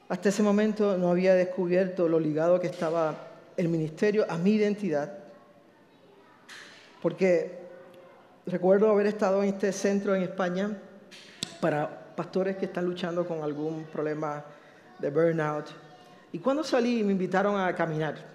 Hasta 0.09 0.29
ese 0.29 0.41
momento 0.41 0.97
no 0.97 1.11
había 1.11 1.35
descubierto 1.35 2.07
lo 2.07 2.19
ligado 2.19 2.59
que 2.59 2.67
estaba 2.67 3.15
el 3.57 3.69
ministerio 3.69 4.25
a 4.29 4.37
mi 4.37 4.51
identidad, 4.53 5.17
porque 7.01 7.59
recuerdo 8.45 8.89
haber 8.89 9.07
estado 9.07 9.43
en 9.43 9.49
este 9.49 9.71
centro 9.71 10.15
en 10.15 10.23
España 10.23 10.77
para 11.59 12.15
pastores 12.15 12.57
que 12.57 12.65
están 12.65 12.85
luchando 12.85 13.27
con 13.27 13.43
algún 13.43 13.83
problema 13.85 14.43
de 14.99 15.09
burnout. 15.09 15.67
Y 16.31 16.39
cuando 16.39 16.63
salí 16.63 17.03
me 17.03 17.11
invitaron 17.11 17.59
a 17.59 17.75
caminar 17.75 18.31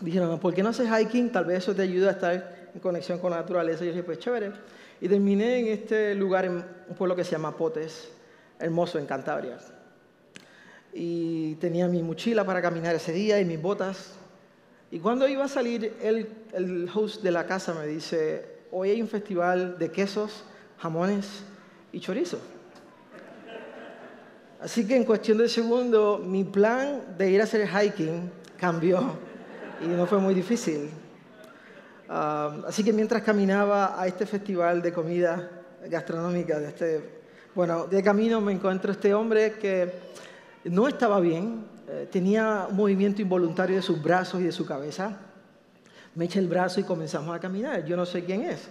dijeron, 0.00 0.38
¿por 0.38 0.54
qué 0.54 0.62
no 0.62 0.70
haces 0.70 0.88
hiking? 0.88 1.30
Tal 1.30 1.44
vez 1.44 1.58
eso 1.58 1.74
te 1.74 1.82
ayuda 1.82 2.08
a 2.08 2.12
estar 2.12 2.55
en 2.76 2.80
conexión 2.80 3.18
con 3.18 3.30
la 3.30 3.38
naturaleza. 3.38 3.84
Y 3.84 3.86
yo 3.86 3.92
dije, 3.92 4.04
pues 4.04 4.18
chévere. 4.18 4.52
Y 5.00 5.08
terminé 5.08 5.60
en 5.60 5.66
este 5.68 6.14
lugar, 6.14 6.44
en 6.44 6.64
un 6.88 6.94
pueblo 6.96 7.16
que 7.16 7.24
se 7.24 7.32
llama 7.32 7.56
Potes, 7.56 8.10
hermoso 8.58 8.98
en 8.98 9.06
Cantabria. 9.06 9.56
Y 10.92 11.54
tenía 11.54 11.88
mi 11.88 12.02
mochila 12.02 12.44
para 12.44 12.60
caminar 12.60 12.94
ese 12.94 13.12
día 13.12 13.40
y 13.40 13.46
mis 13.46 13.60
botas. 13.60 14.12
Y 14.90 14.98
cuando 14.98 15.26
iba 15.26 15.44
a 15.44 15.48
salir, 15.48 15.94
el, 16.02 16.28
el 16.52 16.88
host 16.94 17.22
de 17.22 17.30
la 17.30 17.46
casa 17.46 17.74
me 17.74 17.86
dice, 17.86 18.46
hoy 18.70 18.90
hay 18.90 19.00
un 19.00 19.08
festival 19.08 19.78
de 19.78 19.90
quesos, 19.90 20.44
jamones 20.78 21.44
y 21.92 22.00
chorizo. 22.00 22.38
Así 24.60 24.86
que 24.86 24.96
en 24.96 25.04
cuestión 25.04 25.38
de 25.38 25.48
segundo, 25.48 26.18
mi 26.18 26.44
plan 26.44 27.16
de 27.16 27.30
ir 27.30 27.40
a 27.40 27.44
hacer 27.44 27.66
hiking 27.68 28.30
cambió 28.58 29.16
y 29.82 29.86
no 29.86 30.06
fue 30.06 30.18
muy 30.18 30.34
difícil. 30.34 30.90
Así 32.08 32.84
que 32.84 32.92
mientras 32.92 33.22
caminaba 33.22 34.00
a 34.00 34.06
este 34.06 34.26
festival 34.26 34.80
de 34.80 34.92
comida 34.92 35.50
gastronómica, 35.88 36.58
de 36.58 36.68
este, 36.68 37.10
bueno, 37.54 37.86
de 37.86 38.02
camino 38.02 38.40
me 38.40 38.52
encuentro 38.52 38.92
este 38.92 39.12
hombre 39.14 39.52
que 39.52 39.92
no 40.64 40.88
estaba 40.88 41.20
bien, 41.20 41.64
eh, 41.88 42.08
tenía 42.10 42.66
un 42.68 42.76
movimiento 42.76 43.22
involuntario 43.22 43.76
de 43.76 43.82
sus 43.82 44.02
brazos 44.02 44.40
y 44.40 44.44
de 44.44 44.52
su 44.52 44.66
cabeza. 44.66 45.18
Me 46.14 46.24
echa 46.24 46.38
el 46.38 46.48
brazo 46.48 46.80
y 46.80 46.84
comenzamos 46.84 47.34
a 47.34 47.40
caminar. 47.40 47.84
Yo 47.84 47.96
no 47.96 48.06
sé 48.06 48.24
quién 48.24 48.42
es. 48.42 48.68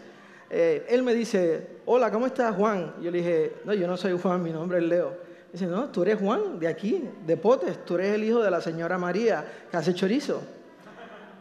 Eh, 0.50 0.86
él 0.90 1.04
me 1.04 1.14
dice, 1.14 1.80
hola, 1.86 2.12
¿cómo 2.12 2.26
estás, 2.26 2.56
Juan? 2.56 2.96
Yo 3.02 3.12
le 3.12 3.20
dije, 3.20 3.54
no, 3.66 3.74
yo 3.74 3.88
no 3.88 3.98
soy 3.98 4.18
Juan, 4.20 4.44
mi 4.44 4.52
nombre 4.52 4.80
es 4.80 4.84
Leo. 4.84 5.18
Dice, 5.52 5.68
no, 5.68 5.90
tú 5.90 6.02
eres 6.04 6.20
Juan, 6.20 6.60
de 6.60 6.68
aquí, 6.68 7.08
de 7.26 7.38
Potes, 7.38 7.86
tú 7.86 7.96
eres 7.96 8.14
el 8.14 8.24
hijo 8.24 8.42
de 8.42 8.52
la 8.52 8.62
señora 8.62 8.98
María, 8.98 9.46
que 9.72 9.78
hace 9.78 9.94
chorizo. 9.94 10.42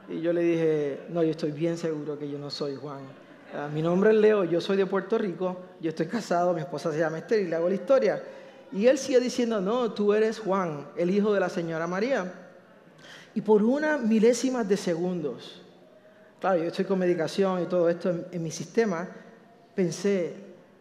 Y 0.09 0.21
yo 0.21 0.33
le 0.33 0.43
dije, 0.43 1.01
no, 1.09 1.23
yo 1.23 1.31
estoy 1.31 1.53
bien 1.53 1.79
seguro 1.79 2.19
que 2.19 2.29
yo 2.29 2.39
no 2.39 2.51
soy 2.51 2.77
Juan. 2.77 3.01
Ah, 3.55 3.69
mi 3.73 3.83
nombre 3.83 4.11
es 4.11 4.17
Leo, 4.17 4.45
yo 4.45 4.61
soy 4.61 4.77
de 4.77 4.85
Puerto 4.85 5.17
Rico, 5.17 5.57
yo 5.81 5.91
estoy 5.91 6.07
casado, 6.07 6.53
mi 6.53 6.61
esposa 6.61 6.93
se 6.93 6.99
llama 6.99 7.19
Esther 7.19 7.41
y 7.41 7.49
le 7.49 7.57
hago 7.57 7.69
la 7.69 7.75
historia. 7.75 8.23
Y 8.73 8.87
él 8.87 8.99
sigue 8.99 9.21
diciendo, 9.21 9.61
no, 9.61 9.93
tú 9.93 10.13
eres 10.13 10.41
Juan, 10.41 10.89
el 10.97 11.11
hijo 11.11 11.33
de 11.33 11.41
la 11.41 11.49
señora 11.49 11.87
María. 11.87 12.33
Y 13.35 13.41
por 13.41 13.63
una 13.63 13.97
milésima 13.97 14.65
de 14.65 14.77
segundos, 14.77 15.63
claro, 16.41 16.59
yo 16.59 16.69
estoy 16.69 16.85
con 16.85 16.99
medicación 16.99 17.63
y 17.63 17.67
todo 17.67 17.89
esto 17.89 18.11
en, 18.11 18.27
en 18.33 18.43
mi 18.43 18.51
sistema, 18.51 19.09
pensé, 19.75 20.35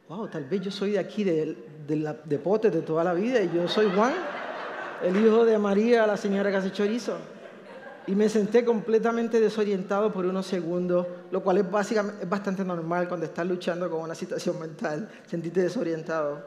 wow, 0.10 0.28
tal 0.28 0.46
vez 0.46 0.62
yo 0.62 0.72
soy 0.72 0.92
de 0.92 1.00
aquí, 1.00 1.24
de, 1.24 1.56
de, 1.88 1.96
la, 1.96 2.14
de 2.14 2.40
Potes 2.40 2.74
de 2.74 2.82
toda 2.82 3.04
la 3.04 3.14
vida 3.14 3.42
y 3.42 3.52
yo 3.54 3.68
soy 3.68 3.92
Juan, 3.96 4.14
el 5.04 5.16
hijo 5.16 5.46
de 5.46 5.58
María, 5.58 6.08
la 6.08 6.18
señora 6.18 6.50
que 6.50 6.58
hace 6.58 6.72
chorizo. 6.72 7.18
Y 8.06 8.16
me 8.16 8.28
senté 8.28 8.66
completamente 8.66 9.40
desorientado 9.40 10.12
por 10.12 10.26
unos 10.26 10.46
segundos, 10.46 11.08
lo 11.32 11.42
cual 11.42 11.60
es, 11.60 11.72
básicamente, 11.72 12.24
es 12.24 12.30
bastante 12.30 12.66
normal 12.66 13.08
cuando 13.08 13.26
estás 13.26 13.48
luchando 13.48 13.90
con 13.90 14.02
una 14.02 14.16
situación 14.16 14.60
mental, 14.60 15.10
sentirte 15.26 15.62
desorientado. 15.62 16.44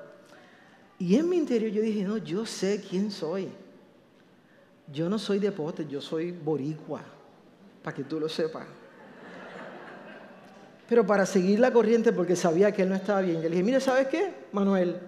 Y 0.98 1.16
en 1.16 1.28
mi 1.28 1.36
interior 1.36 1.70
yo 1.70 1.82
dije, 1.82 2.04
no, 2.04 2.18
yo 2.18 2.44
sé 2.44 2.82
quién 2.88 3.10
soy. 3.10 3.48
Yo 4.92 5.08
no 5.08 5.18
soy 5.18 5.38
de 5.38 5.50
Potes, 5.50 5.88
yo 5.88 6.00
soy 6.00 6.30
boricua, 6.30 7.00
para 7.82 7.94
que 7.96 8.04
tú 8.04 8.20
lo 8.20 8.28
sepas. 8.28 8.66
Pero 10.88 11.06
para 11.06 11.26
seguir 11.26 11.58
la 11.58 11.72
corriente, 11.72 12.12
porque 12.12 12.36
sabía 12.36 12.70
que 12.70 12.82
él 12.82 12.90
no 12.90 12.94
estaba 12.94 13.20
bien, 13.20 13.36
yo 13.36 13.44
le 13.44 13.50
dije, 13.50 13.62
mire, 13.62 13.80
¿sabes 13.80 14.06
qué, 14.08 14.32
Manuel? 14.52 15.00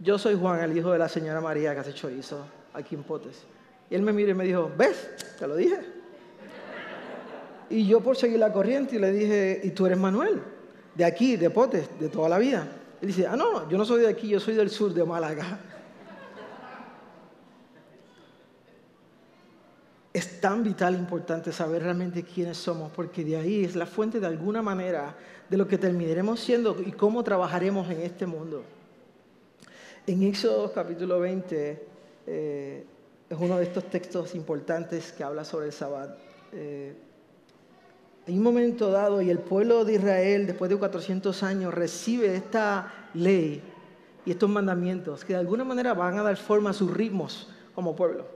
yo 0.00 0.18
soy 0.18 0.36
Juan, 0.36 0.60
el 0.60 0.76
hijo 0.76 0.92
de 0.92 0.98
la 0.98 1.08
señora 1.08 1.40
María 1.40 1.74
que 1.74 1.80
hace 1.80 1.94
chorizo 1.94 2.44
aquí 2.72 2.94
en 2.94 3.02
Potes. 3.02 3.42
Y 3.90 3.94
él 3.94 4.02
me 4.02 4.12
miró 4.12 4.30
y 4.30 4.34
me 4.34 4.44
dijo, 4.44 4.70
¿ves? 4.76 5.10
Te 5.38 5.46
lo 5.46 5.56
dije. 5.56 5.78
Y 7.70 7.86
yo 7.86 8.00
por 8.00 8.16
seguir 8.16 8.38
la 8.38 8.52
corriente 8.52 8.96
y 8.96 8.98
le 8.98 9.12
dije, 9.12 9.60
¿y 9.62 9.70
tú 9.70 9.86
eres 9.86 9.98
Manuel? 9.98 10.40
De 10.94 11.04
aquí, 11.04 11.36
de 11.36 11.50
Potes, 11.50 11.88
de 11.98 12.08
toda 12.08 12.28
la 12.28 12.38
vida. 12.38 12.66
Él 13.00 13.08
dice, 13.08 13.26
ah, 13.26 13.36
no, 13.36 13.68
yo 13.68 13.78
no 13.78 13.84
soy 13.84 14.02
de 14.02 14.08
aquí, 14.08 14.28
yo 14.28 14.40
soy 14.40 14.54
del 14.54 14.70
sur 14.70 14.92
de 14.92 15.04
Málaga. 15.04 15.60
Es 20.12 20.40
tan 20.40 20.64
vital 20.64 20.94
e 20.94 20.98
importante 20.98 21.52
saber 21.52 21.82
realmente 21.82 22.24
quiénes 22.24 22.56
somos, 22.56 22.90
porque 22.90 23.22
de 23.22 23.36
ahí 23.36 23.64
es 23.64 23.76
la 23.76 23.86
fuente 23.86 24.18
de 24.18 24.26
alguna 24.26 24.62
manera 24.62 25.14
de 25.48 25.56
lo 25.56 25.68
que 25.68 25.78
terminaremos 25.78 26.40
siendo 26.40 26.76
y 26.84 26.92
cómo 26.92 27.22
trabajaremos 27.22 27.88
en 27.90 28.00
este 28.00 28.26
mundo. 28.26 28.64
En 30.06 30.22
Éxodo 30.22 30.72
capítulo 30.72 31.20
20 31.20 31.86
eh, 32.26 32.84
es 33.28 33.38
uno 33.38 33.58
de 33.58 33.64
estos 33.64 33.84
textos 33.84 34.34
importantes 34.34 35.12
que 35.12 35.22
habla 35.22 35.44
sobre 35.44 35.66
el 35.66 35.72
Sabbat. 35.72 36.16
Eh, 36.52 36.96
un 38.26 38.42
momento 38.42 38.90
dado, 38.90 39.22
y 39.22 39.30
el 39.30 39.38
pueblo 39.38 39.84
de 39.84 39.94
Israel, 39.94 40.46
después 40.46 40.70
de 40.70 40.76
400 40.76 41.42
años, 41.42 41.72
recibe 41.72 42.34
esta 42.34 43.08
ley 43.14 43.62
y 44.26 44.30
estos 44.30 44.50
mandamientos 44.50 45.24
que 45.24 45.32
de 45.32 45.38
alguna 45.38 45.64
manera 45.64 45.94
van 45.94 46.18
a 46.18 46.22
dar 46.22 46.36
forma 46.36 46.70
a 46.70 46.72
sus 46.74 46.92
ritmos 46.92 47.48
como 47.74 47.96
pueblo. 47.96 48.26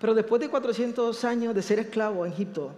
Pero 0.00 0.14
después 0.14 0.40
de 0.40 0.50
400 0.50 1.24
años 1.24 1.54
de 1.54 1.62
ser 1.62 1.78
esclavo 1.78 2.26
en 2.26 2.32
Egipto, 2.32 2.72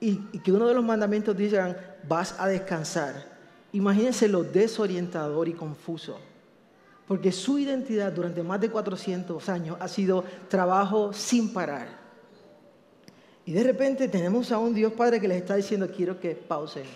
y, 0.00 0.20
y 0.32 0.40
que 0.40 0.50
uno 0.50 0.66
de 0.66 0.74
los 0.74 0.84
mandamientos 0.84 1.36
digan, 1.36 1.76
vas 2.08 2.34
a 2.40 2.48
descansar, 2.48 3.14
imagínense 3.72 4.26
lo 4.26 4.42
desorientador 4.42 5.48
y 5.48 5.52
confuso 5.52 6.18
porque 7.06 7.32
su 7.32 7.58
identidad 7.58 8.12
durante 8.12 8.42
más 8.42 8.60
de 8.60 8.70
400 8.70 9.48
años 9.48 9.76
ha 9.80 9.88
sido 9.88 10.24
trabajo 10.48 11.12
sin 11.12 11.52
parar. 11.52 12.00
Y 13.44 13.52
de 13.52 13.64
repente 13.64 14.08
tenemos 14.08 14.52
a 14.52 14.58
un 14.58 14.72
Dios 14.72 14.92
Padre 14.92 15.20
que 15.20 15.28
les 15.28 15.38
está 15.38 15.56
diciendo, 15.56 15.90
quiero 15.94 16.20
que 16.20 16.34
pausen, 16.34 16.86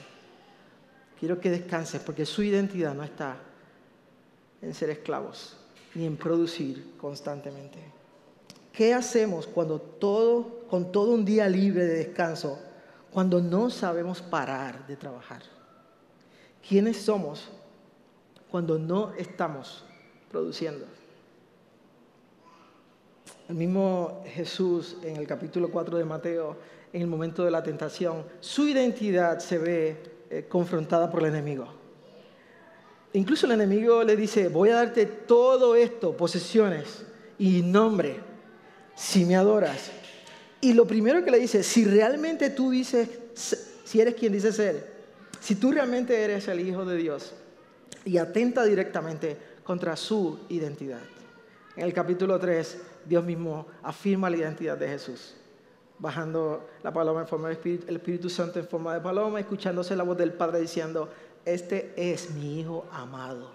quiero 1.18 1.40
que 1.40 1.50
descansen, 1.50 2.02
porque 2.06 2.24
su 2.24 2.42
identidad 2.42 2.94
no 2.94 3.02
está 3.02 3.36
en 4.62 4.72
ser 4.72 4.90
esclavos, 4.90 5.56
ni 5.94 6.06
en 6.06 6.16
producir 6.16 6.94
constantemente. 6.96 7.78
¿Qué 8.72 8.94
hacemos 8.94 9.46
cuando 9.46 9.98
con 10.68 10.92
todo 10.92 11.12
un 11.12 11.24
día 11.24 11.48
libre 11.48 11.84
de 11.84 11.94
descanso, 11.94 12.60
cuando 13.10 13.40
no 13.40 13.70
sabemos 13.70 14.22
parar 14.22 14.86
de 14.86 14.96
trabajar? 14.96 15.42
¿Quiénes 16.66 16.98
somos 16.98 17.48
cuando 18.50 18.78
no 18.78 19.12
estamos 19.14 19.84
produciendo. 20.30 20.86
El 23.48 23.54
mismo 23.54 24.24
Jesús 24.26 24.96
en 25.02 25.16
el 25.16 25.26
capítulo 25.26 25.70
4 25.70 25.98
de 25.98 26.04
Mateo, 26.04 26.56
en 26.92 27.02
el 27.02 27.06
momento 27.06 27.44
de 27.44 27.50
la 27.50 27.62
tentación, 27.62 28.24
su 28.40 28.66
identidad 28.66 29.38
se 29.38 29.58
ve 29.58 29.96
eh, 30.30 30.46
confrontada 30.48 31.10
por 31.10 31.22
el 31.22 31.28
enemigo. 31.28 31.68
Incluso 33.12 33.46
el 33.46 33.52
enemigo 33.52 34.02
le 34.02 34.16
dice, 34.16 34.48
voy 34.48 34.70
a 34.70 34.76
darte 34.76 35.06
todo 35.06 35.76
esto, 35.76 36.16
posesiones 36.16 37.04
y 37.38 37.62
nombre, 37.62 38.16
si 38.94 39.24
me 39.24 39.36
adoras. 39.36 39.90
Y 40.60 40.72
lo 40.72 40.86
primero 40.86 41.24
que 41.24 41.30
le 41.30 41.38
dice, 41.38 41.62
si 41.62 41.84
realmente 41.84 42.50
tú 42.50 42.70
dices, 42.70 43.08
si 43.84 44.00
eres 44.00 44.14
quien 44.16 44.32
dice 44.32 44.52
ser, 44.52 44.96
si 45.40 45.54
tú 45.54 45.70
realmente 45.70 46.20
eres 46.20 46.48
el 46.48 46.60
Hijo 46.60 46.84
de 46.84 46.96
Dios, 46.96 47.34
y 48.06 48.18
atenta 48.18 48.64
directamente 48.64 49.36
contra 49.66 49.96
su 49.96 50.38
identidad. 50.48 51.00
En 51.74 51.84
el 51.84 51.92
capítulo 51.92 52.38
3, 52.38 52.82
Dios 53.04 53.24
mismo 53.24 53.66
afirma 53.82 54.30
la 54.30 54.36
identidad 54.36 54.78
de 54.78 54.88
Jesús, 54.88 55.34
bajando 55.98 56.70
la 56.84 56.92
paloma 56.92 57.22
en 57.22 57.26
forma 57.26 57.48
de 57.48 57.54
espíritu, 57.54 57.86
el 57.88 57.96
Espíritu 57.96 58.30
Santo 58.30 58.60
en 58.60 58.68
forma 58.68 58.94
de 58.94 59.00
paloma, 59.00 59.40
escuchándose 59.40 59.96
la 59.96 60.04
voz 60.04 60.16
del 60.16 60.32
Padre 60.32 60.60
diciendo, 60.60 61.08
este 61.44 61.92
es 61.96 62.30
mi 62.30 62.60
Hijo 62.60 62.86
amado, 62.92 63.50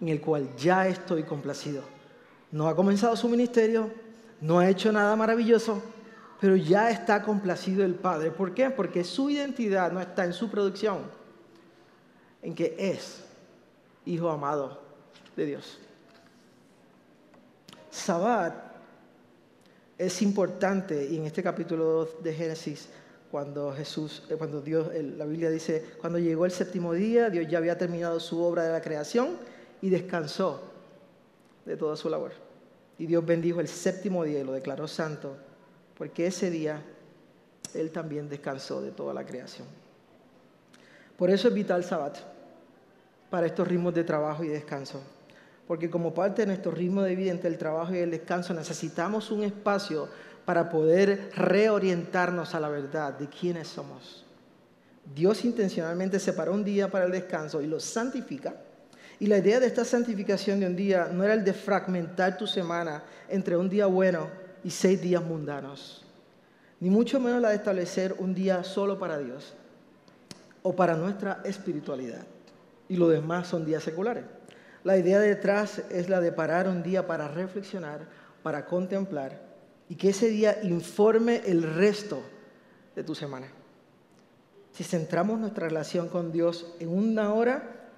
en 0.00 0.08
el 0.08 0.20
cual 0.20 0.54
ya 0.56 0.86
estoy 0.86 1.24
complacido. 1.24 1.82
No 2.52 2.68
ha 2.68 2.76
comenzado 2.76 3.16
su 3.16 3.28
ministerio, 3.28 3.90
no 4.40 4.60
ha 4.60 4.68
hecho 4.68 4.92
nada 4.92 5.16
maravilloso, 5.16 5.82
pero 6.40 6.54
ya 6.54 6.90
está 6.90 7.22
complacido 7.22 7.84
el 7.84 7.96
Padre. 7.96 8.30
¿Por 8.30 8.54
qué? 8.54 8.70
Porque 8.70 9.02
su 9.02 9.30
identidad 9.30 9.90
no 9.90 10.00
está 10.00 10.24
en 10.24 10.32
su 10.32 10.48
producción, 10.48 10.98
en 12.40 12.54
que 12.54 12.76
es 12.78 13.24
Hijo 14.06 14.30
amado 14.30 14.83
de 15.36 15.46
Dios. 15.46 15.78
Sabbat 17.90 18.54
es 19.96 20.22
importante 20.22 21.06
y 21.08 21.16
en 21.16 21.26
este 21.26 21.42
capítulo 21.42 21.84
2 21.84 22.22
de 22.24 22.34
Génesis 22.34 22.88
cuando 23.30 23.72
Jesús, 23.72 24.24
eh, 24.28 24.36
cuando 24.36 24.60
Dios, 24.60 24.88
la 25.16 25.24
Biblia 25.24 25.50
dice, 25.50 25.84
cuando 26.00 26.18
llegó 26.18 26.44
el 26.44 26.52
séptimo 26.52 26.92
día, 26.92 27.30
Dios 27.30 27.46
ya 27.48 27.58
había 27.58 27.78
terminado 27.78 28.20
su 28.20 28.42
obra 28.42 28.64
de 28.64 28.72
la 28.72 28.80
creación 28.80 29.38
y 29.80 29.90
descansó 29.90 30.62
de 31.64 31.76
toda 31.76 31.96
su 31.96 32.08
labor. 32.08 32.32
Y 32.98 33.06
Dios 33.06 33.24
bendijo 33.24 33.60
el 33.60 33.68
séptimo 33.68 34.24
día 34.24 34.40
y 34.40 34.44
lo 34.44 34.52
declaró 34.52 34.86
santo, 34.86 35.36
porque 35.96 36.26
ese 36.26 36.50
día 36.50 36.82
Él 37.74 37.90
también 37.90 38.28
descansó 38.28 38.80
de 38.80 38.92
toda 38.92 39.14
la 39.14 39.24
creación. 39.24 39.66
Por 41.16 41.30
eso 41.30 41.48
es 41.48 41.54
vital 41.54 41.82
Sabbat, 41.84 42.18
para 43.30 43.46
estos 43.46 43.66
ritmos 43.66 43.94
de 43.94 44.04
trabajo 44.04 44.44
y 44.44 44.48
descanso 44.48 45.00
porque 45.66 45.90
como 45.90 46.12
parte 46.12 46.42
de 46.42 46.46
nuestro 46.46 46.72
ritmo 46.72 47.02
de 47.02 47.16
vida 47.16 47.30
entre 47.30 47.48
el 47.48 47.58
trabajo 47.58 47.94
y 47.94 47.98
el 47.98 48.10
descanso 48.10 48.52
necesitamos 48.52 49.30
un 49.30 49.44
espacio 49.44 50.08
para 50.44 50.68
poder 50.68 51.30
reorientarnos 51.34 52.54
a 52.54 52.60
la 52.60 52.68
verdad 52.68 53.14
de 53.14 53.28
quiénes 53.28 53.68
somos. 53.68 54.24
Dios 55.14 55.44
intencionalmente 55.44 56.18
separó 56.18 56.52
un 56.52 56.64
día 56.64 56.90
para 56.90 57.06
el 57.06 57.12
descanso 57.12 57.60
y 57.60 57.66
lo 57.66 57.80
santifica. 57.80 58.54
Y 59.20 59.26
la 59.26 59.38
idea 59.38 59.60
de 59.60 59.66
esta 59.66 59.84
santificación 59.84 60.60
de 60.60 60.66
un 60.66 60.76
día 60.76 61.08
no 61.12 61.24
era 61.24 61.34
el 61.34 61.44
de 61.44 61.52
fragmentar 61.52 62.36
tu 62.36 62.46
semana 62.46 63.04
entre 63.28 63.56
un 63.56 63.68
día 63.68 63.86
bueno 63.86 64.28
y 64.64 64.70
seis 64.70 65.00
días 65.00 65.22
mundanos, 65.22 66.04
ni 66.80 66.90
mucho 66.90 67.20
menos 67.20 67.40
la 67.40 67.50
de 67.50 67.56
establecer 67.56 68.14
un 68.18 68.34
día 68.34 68.64
solo 68.64 68.98
para 68.98 69.18
Dios 69.18 69.54
o 70.62 70.74
para 70.74 70.96
nuestra 70.96 71.42
espiritualidad. 71.44 72.22
Y 72.88 72.96
lo 72.96 73.08
demás 73.08 73.48
son 73.48 73.64
días 73.64 73.82
seculares. 73.82 74.24
La 74.84 74.98
idea 74.98 75.18
detrás 75.18 75.82
es 75.90 76.10
la 76.10 76.20
de 76.20 76.30
parar 76.30 76.68
un 76.68 76.82
día 76.82 77.06
para 77.06 77.26
reflexionar, 77.26 78.06
para 78.42 78.66
contemplar 78.66 79.40
y 79.88 79.96
que 79.96 80.10
ese 80.10 80.28
día 80.28 80.58
informe 80.62 81.40
el 81.46 81.62
resto 81.62 82.22
de 82.94 83.02
tu 83.02 83.14
semana. 83.14 83.48
Si 84.72 84.84
centramos 84.84 85.40
nuestra 85.40 85.68
relación 85.68 86.08
con 86.08 86.32
Dios 86.32 86.74
en 86.80 86.90
una 86.90 87.32
hora 87.32 87.88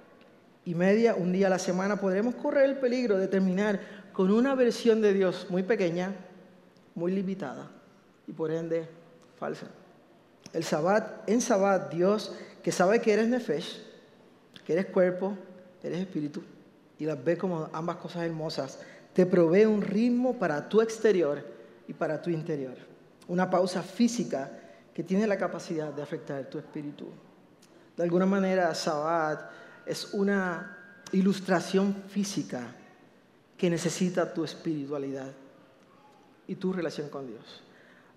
y 0.65 0.77
media, 0.77 1.17
un 1.17 1.33
día 1.33 1.49
a 1.49 1.51
la 1.51 1.59
semana, 1.59 2.01
podremos 2.01 2.37
correr 2.37 2.67
el 2.67 2.79
peligro 2.79 3.19
de 3.19 3.27
terminar 3.27 3.81
con 4.13 4.31
una 4.31 4.55
versión 4.55 5.01
de 5.01 5.13
Dios 5.13 5.49
muy 5.51 5.65
pequeña, 5.65 6.15
muy 6.95 7.13
limitada 7.13 7.69
y 8.29 8.33
por 8.33 8.53
ende 8.53 8.89
falsa. 9.37 9.67
El 10.53 10.63
Sabbat, 10.63 11.29
en 11.29 11.41
Sabbat, 11.41 11.93
Dios 11.93 12.37
que 12.63 12.71
sabe 12.71 13.01
que 13.01 13.13
eres 13.13 13.29
nefesh, 13.29 13.83
que 14.65 14.73
eres 14.73 14.87
cuerpo, 14.87 15.37
eres 15.83 16.01
espíritu, 16.01 16.43
y 16.99 17.05
las 17.05 17.23
ve 17.23 17.37
como 17.37 17.69
ambas 17.73 17.97
cosas 17.97 18.25
hermosas, 18.25 18.81
te 19.13 19.27
provee 19.27 19.65
un 19.65 19.83
ritmo 19.83 20.39
para 20.39 20.69
tu 20.69 20.81
exterior 20.81 21.45
y 21.89 21.93
para 21.93 22.21
tu 22.21 22.31
interior. 22.31 22.77
Una 23.29 23.49
pausa 23.49 23.83
física 23.83 24.51
que 24.95 25.03
tiene 25.03 25.27
la 25.27 25.37
capacidad 25.37 25.93
de 25.93 26.03
afectar 26.03 26.45
tu 26.47 26.59
espíritu. 26.59 27.07
De 27.97 28.03
alguna 28.03 28.27
manera, 28.27 28.75
Sabbat 28.75 29.51
es 29.85 30.13
una 30.15 30.77
ilustración 31.13 31.95
física 32.09 32.75
que 33.57 33.71
necesita 33.71 34.33
tu 34.33 34.45
espiritualidad 34.45 35.33
y 36.47 36.57
tu 36.57 36.73
relación 36.73 37.09
con 37.09 37.27
Dios. 37.27 37.63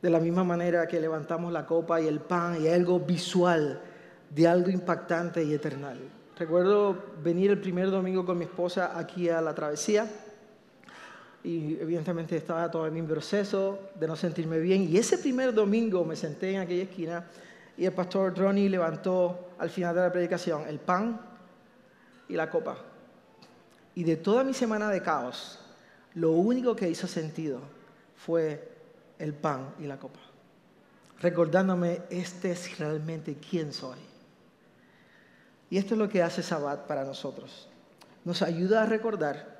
De 0.01 0.09
la 0.09 0.19
misma 0.19 0.43
manera 0.43 0.87
que 0.87 0.99
levantamos 0.99 1.51
la 1.51 1.65
copa 1.65 2.01
y 2.01 2.07
el 2.07 2.19
pan 2.19 2.61
y 2.61 2.67
algo 2.67 2.99
visual 2.99 3.81
de 4.29 4.47
algo 4.47 4.69
impactante 4.69 5.43
y 5.43 5.53
eternal. 5.53 5.99
Recuerdo 6.39 6.97
venir 7.21 7.51
el 7.51 7.59
primer 7.59 7.91
domingo 7.91 8.25
con 8.25 8.37
mi 8.37 8.45
esposa 8.45 8.97
aquí 8.97 9.27
a 9.27 9.41
la 9.41 9.53
travesía 9.53 10.09
y 11.43 11.77
evidentemente 11.81 12.37
estaba 12.37 12.71
todo 12.71 12.87
en 12.87 12.93
mi 12.93 13.01
proceso 13.01 13.89
de 13.95 14.07
no 14.07 14.15
sentirme 14.15 14.57
bien. 14.59 14.83
Y 14.83 14.95
ese 14.95 15.17
primer 15.17 15.53
domingo 15.53 16.05
me 16.05 16.15
senté 16.15 16.53
en 16.53 16.61
aquella 16.61 16.83
esquina 16.83 17.25
y 17.75 17.83
el 17.83 17.91
pastor 17.91 18.37
Ronnie 18.37 18.69
levantó 18.69 19.49
al 19.59 19.69
final 19.69 19.93
de 19.93 20.01
la 20.01 20.11
predicación 20.13 20.63
el 20.65 20.79
pan 20.79 21.19
y 22.29 22.35
la 22.35 22.49
copa. 22.49 22.77
Y 23.95 24.05
de 24.05 24.15
toda 24.15 24.45
mi 24.45 24.53
semana 24.53 24.89
de 24.89 25.01
caos, 25.01 25.59
lo 26.13 26.31
único 26.31 26.73
que 26.73 26.89
hizo 26.89 27.05
sentido 27.05 27.59
fue 28.15 28.77
el 29.17 29.33
pan 29.33 29.73
y 29.77 29.87
la 29.87 29.99
copa. 29.99 30.21
Recordándome, 31.19 32.03
este 32.09 32.51
es 32.51 32.79
realmente 32.79 33.35
quién 33.35 33.73
soy. 33.73 34.08
Y 35.69 35.77
esto 35.77 35.93
es 35.93 35.99
lo 35.99 36.09
que 36.09 36.23
hace 36.23 36.41
Sabbat 36.41 36.87
para 36.87 37.03
nosotros. 37.03 37.67
Nos 38.25 38.41
ayuda 38.41 38.83
a 38.83 38.85
recordar 38.85 39.59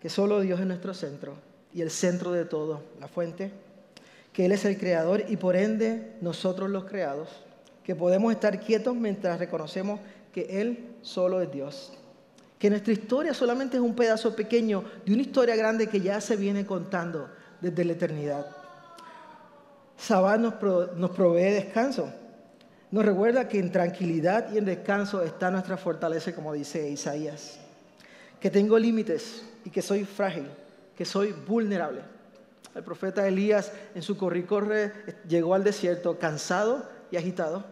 que 0.00 0.08
solo 0.08 0.40
Dios 0.40 0.60
es 0.60 0.66
nuestro 0.66 0.92
centro 0.92 1.34
y 1.72 1.82
el 1.82 1.90
centro 1.90 2.32
de 2.32 2.44
todo, 2.44 2.82
la 3.00 3.08
fuente, 3.08 3.52
que 4.32 4.46
Él 4.46 4.52
es 4.52 4.64
el 4.64 4.78
creador 4.78 5.24
y 5.28 5.36
por 5.36 5.56
ende 5.56 6.16
nosotros 6.20 6.68
los 6.68 6.84
creados, 6.84 7.28
que 7.84 7.94
podemos 7.94 8.32
estar 8.32 8.60
quietos 8.60 8.94
mientras 8.94 9.38
reconocemos 9.38 10.00
que 10.32 10.60
Él 10.60 10.96
solo 11.02 11.40
es 11.40 11.50
Dios, 11.50 11.92
que 12.58 12.68
nuestra 12.68 12.92
historia 12.92 13.32
solamente 13.32 13.76
es 13.76 13.82
un 13.82 13.94
pedazo 13.94 14.34
pequeño 14.34 14.84
de 15.04 15.12
una 15.12 15.22
historia 15.22 15.56
grande 15.56 15.86
que 15.86 16.00
ya 16.00 16.20
se 16.20 16.36
viene 16.36 16.66
contando 16.66 17.30
desde 17.60 17.84
la 17.84 17.92
eternidad. 17.92 18.46
Sabbat 19.96 20.40
nos, 20.40 20.54
nos 20.96 21.10
provee 21.12 21.52
descanso 21.52 22.12
nos 22.90 23.04
recuerda 23.04 23.48
que 23.48 23.58
en 23.58 23.72
tranquilidad 23.72 24.52
y 24.52 24.58
en 24.58 24.64
descanso 24.64 25.22
está 25.22 25.50
nuestra 25.50 25.76
fortaleza, 25.76 26.34
como 26.34 26.52
dice 26.52 26.88
Isaías. 26.88 27.58
Que 28.40 28.50
tengo 28.50 28.78
límites 28.78 29.44
y 29.64 29.70
que 29.70 29.82
soy 29.82 30.04
frágil, 30.04 30.46
que 30.96 31.04
soy 31.04 31.32
vulnerable. 31.32 32.02
El 32.74 32.84
profeta 32.84 33.26
Elías 33.26 33.72
en 33.94 34.02
su 34.02 34.16
corre 34.16 34.92
llegó 35.26 35.54
al 35.54 35.64
desierto 35.64 36.18
cansado 36.18 36.88
y 37.10 37.16
agitado. 37.16 37.64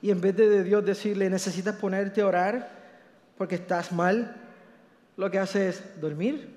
Y 0.00 0.10
en 0.10 0.20
vez 0.20 0.36
de 0.36 0.62
Dios 0.62 0.84
decirle, 0.84 1.28
necesitas 1.28 1.76
ponerte 1.76 2.20
a 2.20 2.26
orar 2.26 2.70
porque 3.36 3.56
estás 3.56 3.90
mal, 3.90 4.36
lo 5.16 5.30
que 5.30 5.38
hace 5.38 5.70
es 5.70 5.82
dormir, 6.00 6.48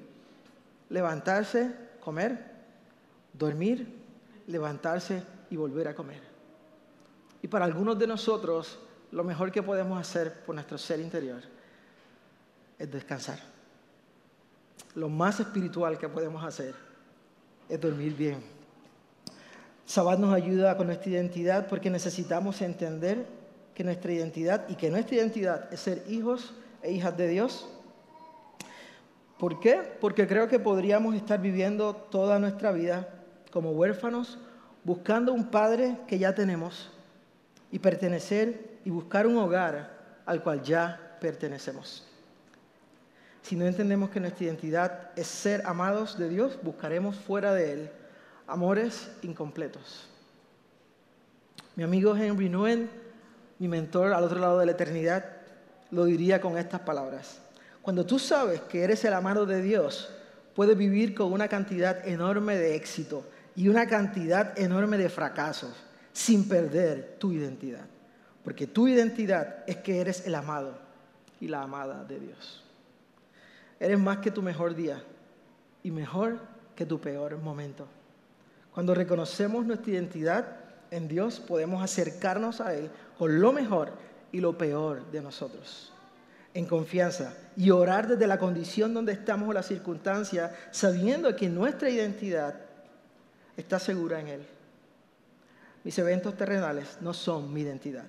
levantarse, 0.89 1.71
comer, 1.99 2.37
dormir, 3.33 3.87
levantarse 4.47 5.23
y 5.49 5.55
volver 5.55 5.87
a 5.87 5.95
comer. 5.95 6.30
Y 7.41 7.47
para 7.47 7.65
algunos 7.65 7.97
de 7.97 8.07
nosotros, 8.07 8.79
lo 9.11 9.23
mejor 9.23 9.51
que 9.51 9.63
podemos 9.63 9.99
hacer 9.99 10.43
por 10.45 10.55
nuestro 10.55 10.77
ser 10.77 10.99
interior 10.99 11.41
es 12.77 12.91
descansar. 12.91 13.39
Lo 14.95 15.09
más 15.09 15.39
espiritual 15.39 15.97
que 15.97 16.09
podemos 16.09 16.43
hacer 16.43 16.75
es 17.67 17.79
dormir 17.79 18.15
bien. 18.15 18.43
Sabbat 19.85 20.19
nos 20.19 20.33
ayuda 20.33 20.77
con 20.77 20.87
nuestra 20.87 21.11
identidad 21.11 21.67
porque 21.67 21.89
necesitamos 21.89 22.61
entender 22.61 23.25
que 23.73 23.83
nuestra 23.83 24.11
identidad 24.11 24.67
y 24.69 24.75
que 24.75 24.89
nuestra 24.89 25.15
identidad 25.15 25.73
es 25.73 25.79
ser 25.79 26.03
hijos 26.07 26.53
e 26.81 26.91
hijas 26.91 27.15
de 27.17 27.27
Dios. 27.27 27.67
¿Por 29.39 29.59
qué? 29.59 29.81
Porque 29.99 30.27
creo 30.27 30.47
que 30.47 30.59
podríamos 30.59 31.15
estar 31.15 31.41
viviendo 31.41 31.95
toda 31.95 32.37
nuestra 32.37 32.71
vida 32.71 33.09
como 33.51 33.71
huérfanos, 33.71 34.37
buscando 34.83 35.33
un 35.33 35.49
padre 35.49 35.97
que 36.07 36.19
ya 36.19 36.35
tenemos 36.35 36.91
y 37.71 37.79
pertenecer 37.79 38.79
y 38.85 38.89
buscar 38.89 39.25
un 39.25 39.37
hogar 39.37 40.21
al 40.25 40.43
cual 40.43 40.61
ya 40.61 41.17
pertenecemos. 41.19 42.05
Si 43.41 43.55
no 43.55 43.65
entendemos 43.65 44.09
que 44.09 44.19
nuestra 44.19 44.45
identidad 44.45 45.09
es 45.15 45.27
ser 45.27 45.63
amados 45.65 46.17
de 46.17 46.29
Dios, 46.29 46.59
buscaremos 46.61 47.15
fuera 47.15 47.53
de 47.53 47.73
Él 47.73 47.89
amores 48.47 49.09
incompletos. 49.21 50.07
Mi 51.75 51.83
amigo 51.83 52.15
Henry 52.15 52.49
Nguyen, 52.49 52.89
mi 53.57 53.67
mentor 53.67 54.13
al 54.13 54.23
otro 54.23 54.39
lado 54.39 54.59
de 54.59 54.65
la 54.65 54.73
eternidad, 54.73 55.25
lo 55.89 56.05
diría 56.05 56.41
con 56.41 56.57
estas 56.57 56.81
palabras. 56.81 57.39
Cuando 57.81 58.05
tú 58.05 58.19
sabes 58.19 58.61
que 58.61 58.83
eres 58.83 59.03
el 59.05 59.13
amado 59.13 59.45
de 59.45 59.61
Dios, 59.61 60.11
puedes 60.53 60.77
vivir 60.77 61.15
con 61.15 61.31
una 61.31 61.47
cantidad 61.47 62.05
enorme 62.07 62.57
de 62.57 62.75
éxito 62.75 63.23
y 63.55 63.69
una 63.69 63.87
cantidad 63.87 64.57
enorme 64.59 64.97
de 64.97 65.09
fracasos 65.09 65.71
sin 66.13 66.47
perder 66.47 67.15
tu 67.19 67.31
identidad. 67.31 67.85
Porque 68.43 68.67
tu 68.67 68.87
identidad 68.87 69.63
es 69.67 69.77
que 69.77 69.99
eres 69.99 70.25
el 70.25 70.35
amado 70.35 70.77
y 71.39 71.47
la 71.47 71.63
amada 71.63 72.03
de 72.03 72.19
Dios. 72.19 72.63
Eres 73.79 73.99
más 73.99 74.17
que 74.17 74.31
tu 74.31 74.41
mejor 74.41 74.75
día 74.75 75.03
y 75.83 75.91
mejor 75.91 76.39
que 76.75 76.85
tu 76.85 76.99
peor 76.99 77.37
momento. 77.37 77.87
Cuando 78.73 78.95
reconocemos 78.95 79.65
nuestra 79.65 79.91
identidad 79.91 80.57
en 80.91 81.07
Dios, 81.07 81.39
podemos 81.39 81.83
acercarnos 81.83 82.61
a 82.61 82.73
Él 82.73 82.89
con 83.17 83.39
lo 83.39 83.51
mejor 83.51 83.91
y 84.31 84.39
lo 84.39 84.57
peor 84.57 85.11
de 85.11 85.21
nosotros, 85.21 85.91
en 86.53 86.65
confianza, 86.65 87.33
y 87.57 87.69
orar 87.71 88.07
desde 88.07 88.27
la 88.27 88.39
condición 88.39 88.93
donde 88.93 89.11
estamos 89.11 89.49
o 89.49 89.53
la 89.53 89.63
circunstancia, 89.63 90.55
sabiendo 90.71 91.35
que 91.35 91.49
nuestra 91.49 91.89
identidad 91.89 92.55
está 93.57 93.79
segura 93.79 94.19
en 94.19 94.27
Él. 94.27 94.47
Mis 95.83 95.97
eventos 95.97 96.37
terrenales 96.37 96.97
no 97.01 97.13
son 97.13 97.53
mi 97.53 97.61
identidad. 97.61 98.05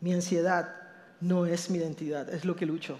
Mi 0.00 0.12
ansiedad 0.12 0.74
no 1.20 1.46
es 1.46 1.70
mi 1.70 1.78
identidad, 1.78 2.28
es 2.32 2.44
lo 2.44 2.56
que 2.56 2.66
lucho. 2.66 2.98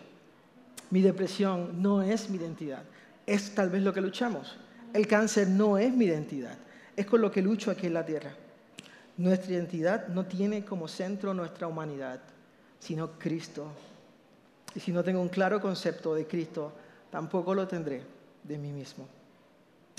Mi 0.90 1.02
depresión 1.02 1.83
no 1.83 2.02
es 2.02 2.31
mi 2.31 2.38
identidad, 2.38 2.83
es 3.26 3.55
tal 3.55 3.70
vez 3.70 3.83
lo 3.83 3.92
que 3.92 4.00
luchamos. 4.00 4.57
El 4.94 5.07
cáncer 5.07 5.48
no 5.48 5.79
es 5.79 5.92
mi 5.92 6.07
identidad, 6.07 6.57
es 6.94 7.07
con 7.07 7.20
lo 7.20 7.31
que 7.31 7.42
lucho 7.42 7.70
aquí 7.70 7.87
en 7.87 7.94
la 7.94 8.07
tierra. 8.07 8.33
Nuestra 9.18 9.52
identidad 9.52 10.09
no 10.09 10.24
tiene 10.26 10.64
como 10.64 10.88
centro 10.88 11.35
nuestra 11.35 11.66
humanidad, 11.66 12.20
sino 12.79 13.18
Cristo. 13.18 13.66
Y 14.74 14.81
si 14.81 14.92
no 14.92 15.02
tengo 15.02 15.20
un 15.20 15.29
claro 15.29 15.61
concepto 15.61 16.14
de 16.14 16.26
Cristo, 16.26 16.72
tampoco 17.11 17.55
lo 17.55 17.66
tendré 17.66 18.02
de 18.44 18.59
mí 18.59 18.72
mismo. 18.72 19.07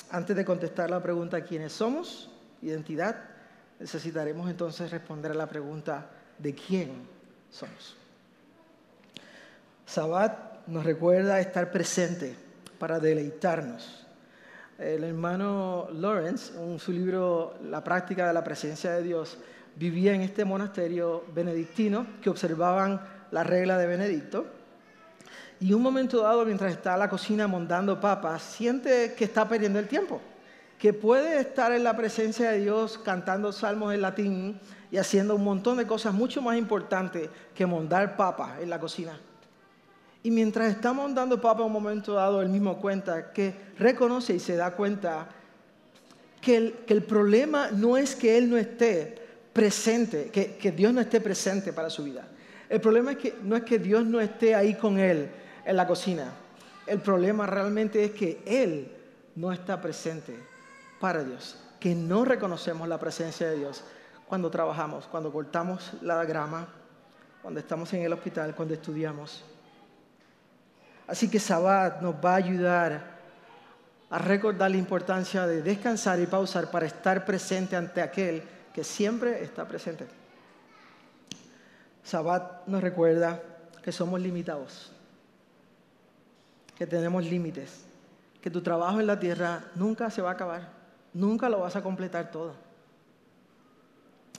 Antes 0.10 0.36
de 0.36 0.46
contestar 0.46 0.90
la 0.90 1.02
pregunta 1.04 1.44
quiénes 1.44 1.74
somos, 1.74 2.30
identidad, 2.62 3.37
necesitaremos 3.80 4.50
entonces 4.50 4.92
responder 4.92 5.32
a 5.32 5.36
la 5.36 5.48
pregunta 5.48 6.10
de 6.38 6.54
quién 6.54 6.92
somos. 7.50 7.96
Sabbat 9.86 10.68
nos 10.68 10.86
recuerda 10.86 11.40
estar 11.40 11.72
presente 11.72 12.36
para 12.78 13.00
deleitarnos. 13.00 14.06
El 14.78 15.04
hermano 15.04 15.88
Lawrence, 15.92 16.54
en 16.62 16.78
su 16.78 16.92
libro 16.92 17.56
La 17.64 17.84
práctica 17.84 18.28
de 18.28 18.34
la 18.34 18.44
presencia 18.44 18.92
de 18.92 19.02
Dios, 19.02 19.38
vivía 19.76 20.14
en 20.14 20.22
este 20.22 20.46
monasterio 20.46 21.24
benedictino 21.34 22.06
que 22.22 22.30
observaban 22.30 23.02
la 23.32 23.44
regla 23.44 23.78
de 23.78 23.88
Benedicto. 23.88 24.46
Y 25.60 25.74
un 25.74 25.82
momento 25.82 26.22
dado, 26.22 26.46
mientras 26.46 26.72
está 26.72 26.94
en 26.94 27.00
la 27.00 27.10
cocina 27.10 27.48
montando 27.48 28.00
papas, 28.00 28.44
siente 28.44 29.16
que 29.18 29.24
está 29.24 29.48
perdiendo 29.48 29.80
el 29.80 29.88
tiempo, 29.88 30.22
que 30.78 30.94
puede 30.94 31.40
estar 31.40 31.72
en 31.72 31.84
la 31.84 31.98
presencia 31.98 32.52
de 32.52 32.60
Dios 32.60 33.00
cantando 33.04 33.52
salmos 33.52 33.94
en 33.94 34.02
latín 34.02 34.60
y 34.92 34.98
haciendo 34.98 35.36
un 35.36 35.44
montón 35.44 35.78
de 35.78 35.88
cosas 35.88 36.14
mucho 36.14 36.42
más 36.42 36.58
importantes 36.58 37.30
que 37.56 37.66
montar 37.66 38.16
papas 38.16 38.62
en 38.62 38.70
la 38.70 38.80
cocina. 38.80 39.20
Y 40.24 40.32
mientras 40.32 40.70
está 40.70 40.94
montando 40.94 41.42
papas 41.42 41.66
un 41.66 41.72
momento 41.72 42.14
dado, 42.14 42.42
él 42.42 42.50
mismo 42.50 42.80
cuenta 42.80 43.32
que 43.32 43.54
reconoce 43.80 44.36
y 44.36 44.40
se 44.40 44.56
da 44.56 44.72
cuenta 44.72 45.30
que 46.42 46.58
el, 46.58 46.74
que 46.86 46.94
el 46.94 47.04
problema 47.04 47.70
no 47.72 47.98
es 47.98 48.16
que 48.16 48.38
él 48.38 48.50
no 48.50 48.58
esté 48.58 49.16
presente, 49.54 50.30
que, 50.32 50.56
que, 50.58 50.72
Dios 50.72 50.94
no 50.94 51.02
esté 51.02 51.20
presente 51.22 51.74
para 51.74 51.90
su 51.90 52.04
vida. 52.04 52.28
El 52.70 52.82
problema 52.82 53.14
es 53.14 53.18
que, 53.18 53.36
no 53.44 53.56
es 53.56 53.64
que 53.64 53.80
Dios 53.80 54.06
no 54.06 54.20
esté 54.20 54.54
ahí 54.54 54.76
con 54.76 55.00
él 55.00 55.30
en 55.66 55.76
la 55.76 55.88
cocina. 55.88 56.32
El 56.86 57.00
problema 57.00 57.48
realmente 57.48 58.04
es 58.04 58.12
que 58.12 58.42
Él 58.46 58.92
no 59.36 59.52
está 59.52 59.82
presente 59.82 60.34
para 61.00 61.24
Dios, 61.24 61.58
que 61.80 61.96
no 61.96 62.26
reconocemos 62.26 62.88
la 62.88 63.00
presencia 63.00 63.50
de 63.50 63.58
Dios 63.58 63.84
cuando 64.28 64.50
trabajamos, 64.50 65.08
cuando 65.08 65.32
cortamos 65.32 65.94
la 66.02 66.24
grama, 66.26 66.68
cuando 67.42 67.60
estamos 67.60 67.94
en 67.94 68.02
el 68.02 68.14
hospital, 68.14 68.56
cuando 68.56 68.74
estudiamos. 68.74 69.44
Así 71.08 71.30
que 71.30 71.40
Sabbat 71.40 72.02
nos 72.02 72.16
va 72.16 72.34
a 72.34 72.36
ayudar 72.36 73.18
a 74.10 74.18
recordar 74.20 74.72
la 74.72 74.78
importancia 74.78 75.48
de 75.48 75.62
descansar 75.62 76.20
y 76.20 76.26
pausar 76.26 76.72
para 76.72 76.86
estar 76.86 77.26
presente 77.26 77.76
ante 77.76 78.02
aquel 78.02 78.44
que 78.74 78.84
siempre 78.84 79.44
está 79.44 79.68
presente. 79.68 80.06
Sabbat 82.04 82.68
nos 82.68 82.82
recuerda 82.82 83.42
que 83.84 83.92
somos 83.92 84.20
limitados, 84.20 84.92
que 86.78 86.88
tenemos 86.88 87.26
límites, 87.26 87.86
que 88.42 88.50
tu 88.50 88.62
trabajo 88.62 89.00
en 89.00 89.08
la 89.08 89.20
tierra 89.20 89.64
nunca 89.76 90.10
se 90.10 90.22
va 90.22 90.30
a 90.32 90.34
acabar, 90.34 90.77
nunca 91.14 91.50
lo 91.50 91.60
vas 91.60 91.76
a 91.76 91.84
completar 91.84 92.32
todo. 92.32 92.54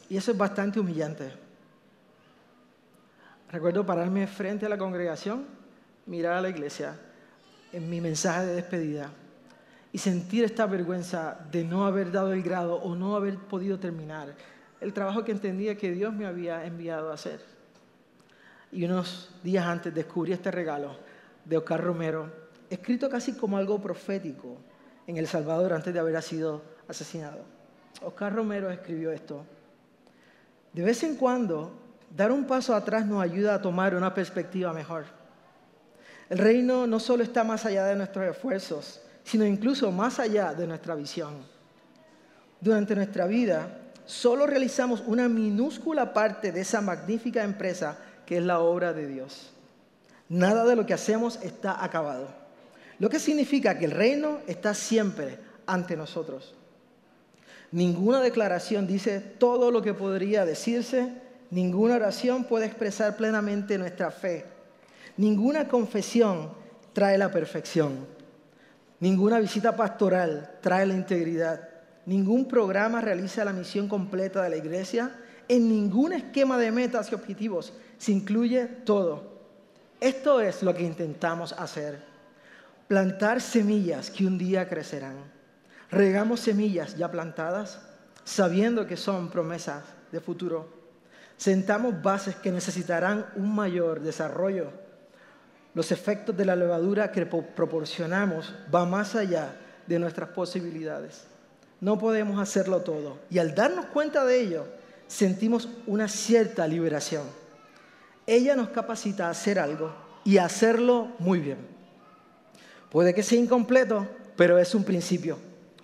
Y 0.08 0.16
eso 0.16 0.30
es 0.30 0.38
bastante 0.38 0.80
humillante. 0.80 1.32
Recuerdo 3.50 3.84
pararme 3.84 4.26
frente 4.26 4.66
a 4.66 4.68
la 4.68 4.78
congregación, 4.78 5.46
mirar 6.06 6.34
a 6.34 6.40
la 6.40 6.48
iglesia 6.48 6.98
en 7.72 7.88
mi 7.88 8.00
mensaje 8.00 8.46
de 8.46 8.54
despedida 8.54 9.10
y 9.92 9.98
sentir 9.98 10.44
esta 10.44 10.66
vergüenza 10.66 11.38
de 11.50 11.64
no 11.64 11.86
haber 11.86 12.12
dado 12.12 12.32
el 12.32 12.42
grado 12.42 12.76
o 12.76 12.94
no 12.94 13.16
haber 13.16 13.38
podido 13.38 13.78
terminar 13.78 14.34
el 14.80 14.92
trabajo 14.92 15.24
que 15.24 15.32
entendía 15.32 15.76
que 15.76 15.92
Dios 15.92 16.12
me 16.14 16.26
había 16.26 16.64
enviado 16.64 17.10
a 17.10 17.14
hacer. 17.14 17.40
Y 18.70 18.84
unos 18.84 19.30
días 19.42 19.66
antes 19.66 19.94
descubrí 19.94 20.32
este 20.32 20.50
regalo 20.50 20.96
de 21.44 21.56
Oscar 21.56 21.82
Romero, 21.82 22.30
escrito 22.68 23.08
casi 23.08 23.32
como 23.34 23.56
algo 23.56 23.80
profético 23.80 24.58
en 25.08 25.16
El 25.16 25.26
Salvador 25.26 25.72
antes 25.72 25.92
de 25.92 25.98
haber 25.98 26.22
sido 26.22 26.62
asesinado. 26.86 27.38
Oscar 28.02 28.32
Romero 28.32 28.70
escribió 28.70 29.10
esto. 29.10 29.42
De 30.74 30.82
vez 30.82 31.02
en 31.02 31.16
cuando, 31.16 31.72
dar 32.14 32.30
un 32.30 32.46
paso 32.46 32.74
atrás 32.74 33.06
nos 33.06 33.22
ayuda 33.22 33.54
a 33.54 33.62
tomar 33.62 33.94
una 33.94 34.12
perspectiva 34.12 34.72
mejor. 34.74 35.06
El 36.28 36.36
reino 36.36 36.86
no 36.86 37.00
solo 37.00 37.22
está 37.22 37.42
más 37.42 37.64
allá 37.64 37.86
de 37.86 37.96
nuestros 37.96 38.26
esfuerzos, 38.26 39.00
sino 39.24 39.46
incluso 39.46 39.90
más 39.90 40.18
allá 40.18 40.52
de 40.52 40.66
nuestra 40.66 40.94
visión. 40.94 41.38
Durante 42.60 42.94
nuestra 42.94 43.26
vida, 43.26 43.78
solo 44.04 44.46
realizamos 44.46 45.02
una 45.06 45.26
minúscula 45.26 46.12
parte 46.12 46.52
de 46.52 46.60
esa 46.60 46.82
magnífica 46.82 47.42
empresa 47.42 47.96
que 48.26 48.36
es 48.36 48.44
la 48.44 48.60
obra 48.60 48.92
de 48.92 49.06
Dios. 49.06 49.54
Nada 50.28 50.66
de 50.66 50.76
lo 50.76 50.84
que 50.84 50.92
hacemos 50.92 51.38
está 51.42 51.82
acabado. 51.82 52.47
Lo 52.98 53.08
que 53.08 53.20
significa 53.20 53.78
que 53.78 53.84
el 53.84 53.92
reino 53.92 54.40
está 54.46 54.74
siempre 54.74 55.38
ante 55.66 55.96
nosotros. 55.96 56.54
Ninguna 57.70 58.20
declaración 58.20 58.86
dice 58.86 59.20
todo 59.20 59.70
lo 59.70 59.82
que 59.82 59.94
podría 59.94 60.44
decirse, 60.44 61.12
ninguna 61.50 61.96
oración 61.96 62.44
puede 62.44 62.66
expresar 62.66 63.16
plenamente 63.16 63.76
nuestra 63.76 64.10
fe, 64.10 64.46
ninguna 65.18 65.68
confesión 65.68 66.50
trae 66.94 67.18
la 67.18 67.30
perfección, 67.30 68.06
ninguna 69.00 69.38
visita 69.38 69.76
pastoral 69.76 70.56
trae 70.62 70.86
la 70.86 70.94
integridad, 70.94 71.68
ningún 72.06 72.48
programa 72.48 73.02
realiza 73.02 73.44
la 73.44 73.52
misión 73.52 73.86
completa 73.86 74.42
de 74.42 74.48
la 74.50 74.56
iglesia, 74.56 75.14
en 75.46 75.68
ningún 75.68 76.14
esquema 76.14 76.56
de 76.56 76.72
metas 76.72 77.12
y 77.12 77.14
objetivos 77.14 77.74
se 77.98 78.12
incluye 78.12 78.66
todo. 78.66 79.38
Esto 80.00 80.40
es 80.40 80.62
lo 80.62 80.74
que 80.74 80.84
intentamos 80.84 81.52
hacer. 81.52 82.07
Plantar 82.88 83.40
semillas 83.40 84.10
que 84.10 84.26
un 84.26 84.38
día 84.38 84.68
crecerán. 84.68 85.16
Regamos 85.90 86.40
semillas 86.40 86.96
ya 86.96 87.10
plantadas, 87.10 87.80
sabiendo 88.24 88.86
que 88.86 88.96
son 88.96 89.30
promesas 89.30 89.84
de 90.10 90.20
futuro. 90.20 90.68
Sentamos 91.36 92.02
bases 92.02 92.34
que 92.36 92.50
necesitarán 92.50 93.26
un 93.36 93.54
mayor 93.54 94.00
desarrollo. 94.00 94.72
Los 95.74 95.92
efectos 95.92 96.36
de 96.36 96.44
la 96.44 96.56
levadura 96.56 97.12
que 97.12 97.26
proporcionamos 97.26 98.54
van 98.70 98.90
más 98.90 99.14
allá 99.14 99.54
de 99.86 99.98
nuestras 99.98 100.30
posibilidades. 100.30 101.24
No 101.80 101.98
podemos 101.98 102.40
hacerlo 102.40 102.80
todo. 102.80 103.18
Y 103.30 103.38
al 103.38 103.54
darnos 103.54 103.86
cuenta 103.86 104.24
de 104.24 104.40
ello, 104.40 104.66
sentimos 105.06 105.68
una 105.86 106.08
cierta 106.08 106.66
liberación 106.66 107.22
ella 108.28 108.54
nos 108.54 108.68
capacita 108.68 109.26
a 109.26 109.30
hacer 109.30 109.58
algo 109.58 109.90
y 110.22 110.36
a 110.36 110.44
hacerlo 110.44 111.08
muy 111.18 111.40
bien. 111.40 111.77
Puede 112.90 113.14
que 113.14 113.22
sea 113.22 113.38
incompleto, 113.38 114.06
pero 114.36 114.58
es 114.58 114.74
un 114.74 114.84
principio, 114.84 115.38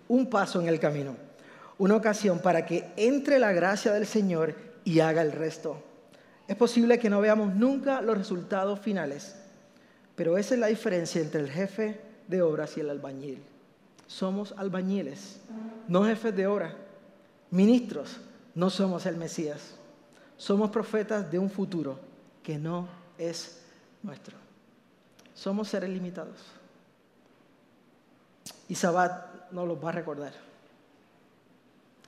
un 0.08 0.30
paso 0.30 0.60
en 0.60 0.68
el 0.68 0.80
camino, 0.80 1.16
una 1.78 1.96
ocasión 1.96 2.38
para 2.38 2.64
que 2.64 2.92
entre 2.96 3.38
la 3.38 3.52
gracia 3.52 3.92
del 3.92 4.06
Señor 4.06 4.54
y 4.84 5.00
haga 5.00 5.22
el 5.22 5.32
resto. 5.32 5.82
Es 6.46 6.56
posible 6.56 6.98
que 6.98 7.10
no 7.10 7.20
veamos 7.20 7.54
nunca 7.54 8.00
los 8.00 8.16
resultados 8.16 8.80
finales, 8.80 9.36
pero 10.14 10.38
esa 10.38 10.54
es 10.54 10.60
la 10.60 10.68
diferencia 10.68 11.20
entre 11.20 11.40
el 11.40 11.50
jefe 11.50 12.00
de 12.28 12.42
obras 12.42 12.76
y 12.76 12.80
el 12.80 12.90
albañil. 12.90 13.42
Somos 14.06 14.54
albañiles, 14.56 15.40
no 15.88 16.04
jefes 16.04 16.36
de 16.36 16.46
obra. 16.46 16.76
Ministros, 17.50 18.18
no 18.54 18.70
somos 18.70 19.06
el 19.06 19.16
Mesías. 19.16 19.76
Somos 20.36 20.70
profetas 20.70 21.30
de 21.30 21.38
un 21.38 21.50
futuro 21.50 21.98
que 22.42 22.58
no 22.58 22.88
es 23.18 23.62
nuestro. 24.02 24.36
Somos 25.34 25.68
seres 25.68 25.90
limitados. 25.90 26.38
Y 28.68 28.74
Sabbat 28.74 29.50
nos 29.50 29.68
lo 29.68 29.80
va 29.80 29.90
a 29.90 29.92
recordar. 29.92 30.32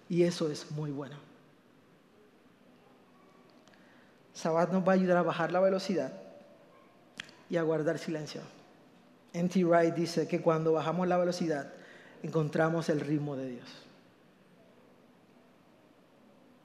Y 0.09 0.23
eso 0.23 0.51
es 0.51 0.71
muy 0.71 0.91
bueno. 0.91 1.17
Sabbat 4.35 4.71
nos 4.71 4.87
va 4.87 4.93
a 4.93 4.95
ayudar 4.95 5.17
a 5.17 5.23
bajar 5.23 5.51
la 5.51 5.61
velocidad 5.61 6.13
y 7.49 7.57
a 7.57 7.63
guardar 7.63 7.99
silencio. 7.99 8.43
N.T. 9.33 9.65
Wright 9.65 9.95
dice 9.95 10.29
que 10.29 10.41
cuando 10.41 10.73
bajamos 10.73 11.09
la 11.09 11.17
velocidad 11.17 11.73
encontramos 12.23 12.89
el 12.89 13.01
ritmo 13.01 13.37
de 13.37 13.49
Dios. 13.51 13.69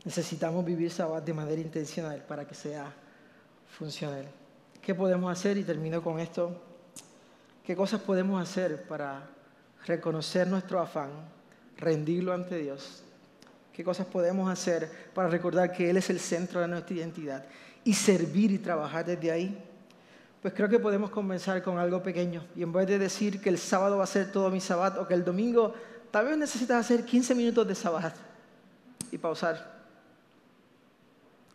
Necesitamos 0.03 0.65
vivir 0.65 0.91
Sabbat 0.91 1.23
de 1.23 1.33
manera 1.33 1.61
intencional 1.61 2.23
para 2.23 2.47
que 2.47 2.55
sea 2.55 2.91
funcional. 3.77 4.25
¿Qué 4.81 4.95
podemos 4.95 5.31
hacer? 5.31 5.57
Y 5.57 5.63
termino 5.63 6.01
con 6.01 6.19
esto. 6.19 6.59
¿Qué 7.63 7.75
cosas 7.75 8.01
podemos 8.01 8.41
hacer 8.41 8.87
para 8.87 9.29
reconocer 9.85 10.47
nuestro 10.47 10.79
afán, 10.79 11.09
rendirlo 11.77 12.33
ante 12.33 12.57
Dios? 12.57 13.03
¿Qué 13.73 13.83
cosas 13.83 14.05
podemos 14.05 14.49
hacer 14.49 14.89
para 15.13 15.29
recordar 15.29 15.71
que 15.71 15.89
Él 15.89 15.97
es 15.97 16.09
el 16.09 16.19
centro 16.19 16.59
de 16.61 16.67
nuestra 16.67 16.95
identidad 16.95 17.45
y 17.83 17.93
servir 17.93 18.51
y 18.51 18.57
trabajar 18.57 19.05
desde 19.05 19.31
ahí? 19.31 19.57
Pues 20.41 20.53
creo 20.53 20.67
que 20.67 20.79
podemos 20.79 21.09
comenzar 21.09 21.61
con 21.61 21.77
algo 21.77 22.01
pequeño 22.01 22.45
y 22.55 22.63
en 22.63 22.73
vez 22.73 22.87
de 22.87 22.99
decir 22.99 23.39
que 23.39 23.49
el 23.49 23.57
sábado 23.57 23.97
va 23.97 24.03
a 24.03 24.07
ser 24.07 24.31
todo 24.31 24.49
mi 24.49 24.59
sábado 24.59 25.01
o 25.01 25.07
que 25.07 25.13
el 25.13 25.23
domingo, 25.23 25.73
tal 26.09 26.25
vez 26.25 26.37
necesitas 26.37 26.85
hacer 26.85 27.05
15 27.05 27.35
minutos 27.35 27.67
de 27.67 27.75
sábado 27.75 28.11
y 29.11 29.17
pausar. 29.17 29.81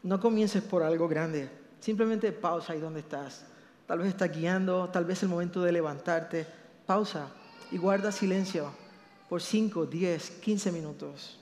No 0.03 0.21
comiences 0.21 0.62
por 0.62 0.83
algo 0.83 1.09
grande, 1.09 1.51
Simplemente 1.87 2.33
pausa 2.33 2.73
ahí 2.73 2.81
donde 2.81 2.99
estás. 2.99 3.45
Tal 3.87 3.99
vez 4.01 4.09
estás 4.09 4.33
guiando, 4.33 4.89
tal 4.89 5.05
vez 5.05 5.19
es 5.19 5.23
el 5.23 5.29
momento 5.29 5.62
de 5.62 5.71
levantarte. 5.71 6.45
Pausa 6.85 7.29
y 7.70 7.79
guarda 7.79 8.12
silencio 8.12 8.72
por 9.29 9.42
5, 9.42 9.87
10, 9.87 10.31
15 10.31 10.72
minutos. 10.72 11.38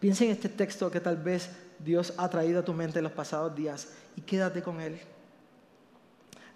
Piensa 0.00 0.24
en 0.24 0.30
este 0.30 0.48
texto 0.48 0.90
que 0.90 1.00
tal 1.00 1.16
vez 1.16 1.50
Dios 1.78 2.12
ha 2.16 2.28
traído 2.28 2.60
a 2.60 2.64
tu 2.64 2.72
mente 2.72 2.98
en 2.98 3.04
los 3.04 3.12
pasados 3.12 3.54
días 3.54 3.88
y 4.16 4.20
quédate 4.20 4.62
con 4.62 4.80
él. 4.80 5.00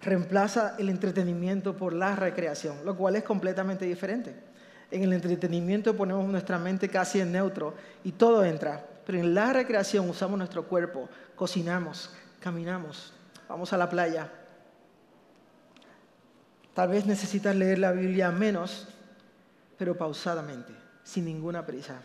Reemplaza 0.01 0.75
el 0.79 0.89
entretenimiento 0.89 1.75
por 1.75 1.93
la 1.93 2.15
recreación, 2.15 2.85
lo 2.85 2.95
cual 2.95 3.15
es 3.15 3.23
completamente 3.23 3.85
diferente. 3.85 4.35
En 4.89 5.03
el 5.03 5.13
entretenimiento 5.13 5.95
ponemos 5.95 6.27
nuestra 6.27 6.57
mente 6.57 6.89
casi 6.89 7.19
en 7.19 7.31
neutro 7.31 7.75
y 8.03 8.11
todo 8.11 8.43
entra. 8.43 8.85
Pero 9.05 9.19
en 9.19 9.33
la 9.33 9.53
recreación 9.53 10.09
usamos 10.09 10.37
nuestro 10.37 10.67
cuerpo, 10.67 11.09
cocinamos, 11.35 12.11
caminamos, 12.39 13.13
vamos 13.47 13.73
a 13.73 13.77
la 13.77 13.89
playa. 13.89 14.31
Tal 16.73 16.89
vez 16.89 17.05
necesitas 17.05 17.55
leer 17.55 17.79
la 17.79 17.91
Biblia 17.91 18.31
menos, 18.31 18.87
pero 19.77 19.97
pausadamente, 19.97 20.73
sin 21.03 21.25
ninguna 21.25 21.65
prisa. 21.65 22.01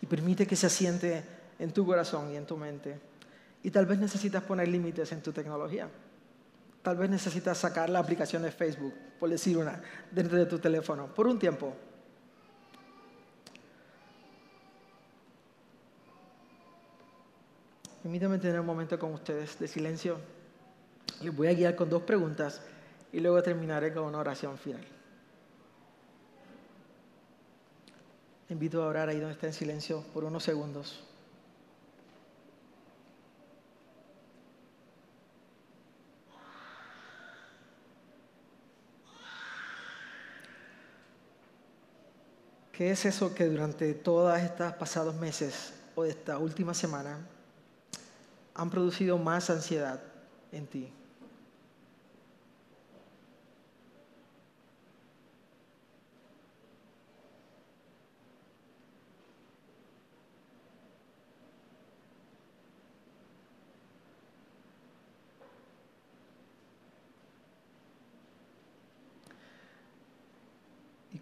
Y 0.00 0.06
permite 0.06 0.46
que 0.46 0.56
se 0.56 0.66
asiente 0.66 1.22
en 1.58 1.72
tu 1.72 1.86
corazón 1.86 2.32
y 2.32 2.36
en 2.36 2.46
tu 2.46 2.56
mente. 2.56 2.98
Y 3.62 3.70
tal 3.70 3.86
vez 3.86 3.98
necesitas 3.98 4.42
poner 4.42 4.68
límites 4.68 5.12
en 5.12 5.22
tu 5.22 5.32
tecnología. 5.32 5.88
Tal 6.82 6.96
vez 6.96 7.10
necesitas 7.10 7.58
sacar 7.58 7.90
la 7.90 7.98
aplicación 7.98 8.42
de 8.42 8.50
Facebook, 8.50 8.94
por 9.18 9.28
decir 9.28 9.56
una, 9.56 9.82
dentro 10.10 10.38
de 10.38 10.46
tu 10.46 10.58
teléfono, 10.58 11.06
por 11.06 11.26
un 11.26 11.38
tiempo. 11.38 11.76
Permítame 18.02 18.38
tener 18.38 18.58
un 18.58 18.66
momento 18.66 18.98
con 18.98 19.12
ustedes 19.12 19.58
de 19.58 19.68
silencio. 19.68 20.18
Les 21.20 21.34
voy 21.34 21.48
a 21.48 21.52
guiar 21.52 21.76
con 21.76 21.90
dos 21.90 22.02
preguntas 22.02 22.62
y 23.12 23.20
luego 23.20 23.42
terminaré 23.42 23.92
con 23.92 24.04
una 24.04 24.18
oración 24.18 24.58
final. 24.58 24.84
invito 28.50 28.82
a 28.82 28.86
orar 28.86 29.08
ahí 29.08 29.18
donde 29.18 29.34
está 29.34 29.46
en 29.46 29.52
silencio 29.52 30.02
por 30.14 30.24
unos 30.24 30.42
segundos. 30.42 31.04
¿Qué 42.72 42.92
es 42.92 43.04
eso 43.04 43.34
que 43.34 43.44
durante 43.46 43.92
todas 43.92 44.42
estas 44.42 44.72
pasados 44.74 45.14
meses 45.16 45.74
o 45.96 46.04
esta 46.04 46.38
última 46.38 46.74
semana 46.74 47.18
han 48.54 48.70
producido 48.70 49.18
más 49.18 49.50
ansiedad 49.50 50.00
en 50.52 50.66
ti? 50.68 50.97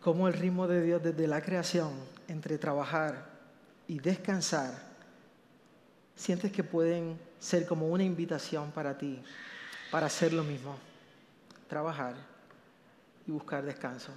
Cómo 0.07 0.29
el 0.29 0.35
ritmo 0.35 0.69
de 0.69 0.83
Dios 0.83 1.03
desde 1.03 1.27
la 1.27 1.43
creación, 1.43 1.91
entre 2.29 2.59
trabajar 2.59 3.27
y 3.89 3.99
descansar, 3.99 4.73
sientes 6.15 6.53
que 6.53 6.63
pueden 6.63 7.19
ser 7.41 7.67
como 7.67 7.89
una 7.89 8.05
invitación 8.05 8.71
para 8.71 8.97
ti, 8.97 9.21
para 9.91 10.07
hacer 10.07 10.33
lo 10.33 10.45
mismo, 10.45 10.77
trabajar 11.69 12.15
y 13.27 13.33
buscar 13.33 13.65
descanso. 13.65 14.13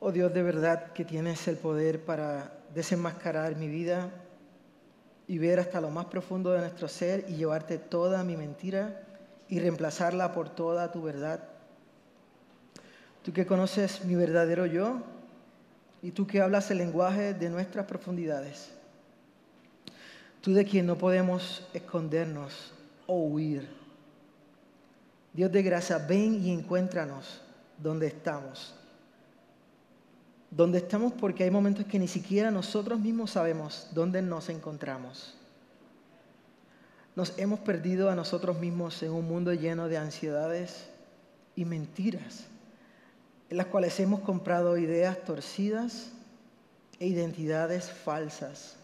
Oh 0.00 0.12
Dios, 0.12 0.32
de 0.32 0.44
verdad 0.44 0.92
que 0.92 1.04
tienes 1.04 1.48
el 1.48 1.56
poder 1.56 2.04
para 2.04 2.52
desenmascarar 2.72 3.56
mi 3.56 3.66
vida 3.66 4.12
y 5.26 5.38
ver 5.38 5.58
hasta 5.58 5.80
lo 5.80 5.90
más 5.90 6.06
profundo 6.06 6.52
de 6.52 6.60
nuestro 6.60 6.86
ser 6.86 7.24
y 7.28 7.34
llevarte 7.34 7.78
toda 7.78 8.22
mi 8.22 8.36
mentira 8.36 9.02
y 9.48 9.58
reemplazarla 9.58 10.32
por 10.32 10.50
toda 10.50 10.92
tu 10.92 11.02
verdad. 11.02 11.42
Tú 13.24 13.32
que 13.32 13.44
conoces 13.44 14.04
mi 14.04 14.14
verdadero 14.14 14.66
yo 14.66 15.02
y 16.00 16.12
tú 16.12 16.28
que 16.28 16.40
hablas 16.40 16.70
el 16.70 16.78
lenguaje 16.78 17.34
de 17.34 17.50
nuestras 17.50 17.86
profundidades. 17.86 18.70
Tú 20.40 20.54
de 20.54 20.64
quien 20.64 20.86
no 20.86 20.96
podemos 20.96 21.66
escondernos 21.74 22.72
o 23.08 23.24
huir. 23.24 23.68
Dios 25.32 25.50
de 25.50 25.62
gracia, 25.64 25.98
ven 25.98 26.40
y 26.40 26.52
encuéntranos 26.52 27.42
donde 27.82 28.06
estamos 28.06 28.77
donde 30.50 30.78
estamos 30.78 31.12
porque 31.12 31.44
hay 31.44 31.50
momentos 31.50 31.86
que 31.86 31.98
ni 31.98 32.08
siquiera 32.08 32.50
nosotros 32.50 32.98
mismos 32.98 33.32
sabemos 33.32 33.88
dónde 33.92 34.22
nos 34.22 34.48
encontramos. 34.48 35.34
Nos 37.14 37.38
hemos 37.38 37.60
perdido 37.60 38.10
a 38.10 38.14
nosotros 38.14 38.58
mismos 38.58 39.02
en 39.02 39.12
un 39.12 39.26
mundo 39.26 39.52
lleno 39.52 39.88
de 39.88 39.98
ansiedades 39.98 40.88
y 41.56 41.64
mentiras, 41.64 42.44
en 43.50 43.56
las 43.56 43.66
cuales 43.66 43.98
hemos 44.00 44.20
comprado 44.20 44.78
ideas 44.78 45.22
torcidas 45.24 46.12
e 47.00 47.06
identidades 47.06 47.90
falsas. 47.90 48.76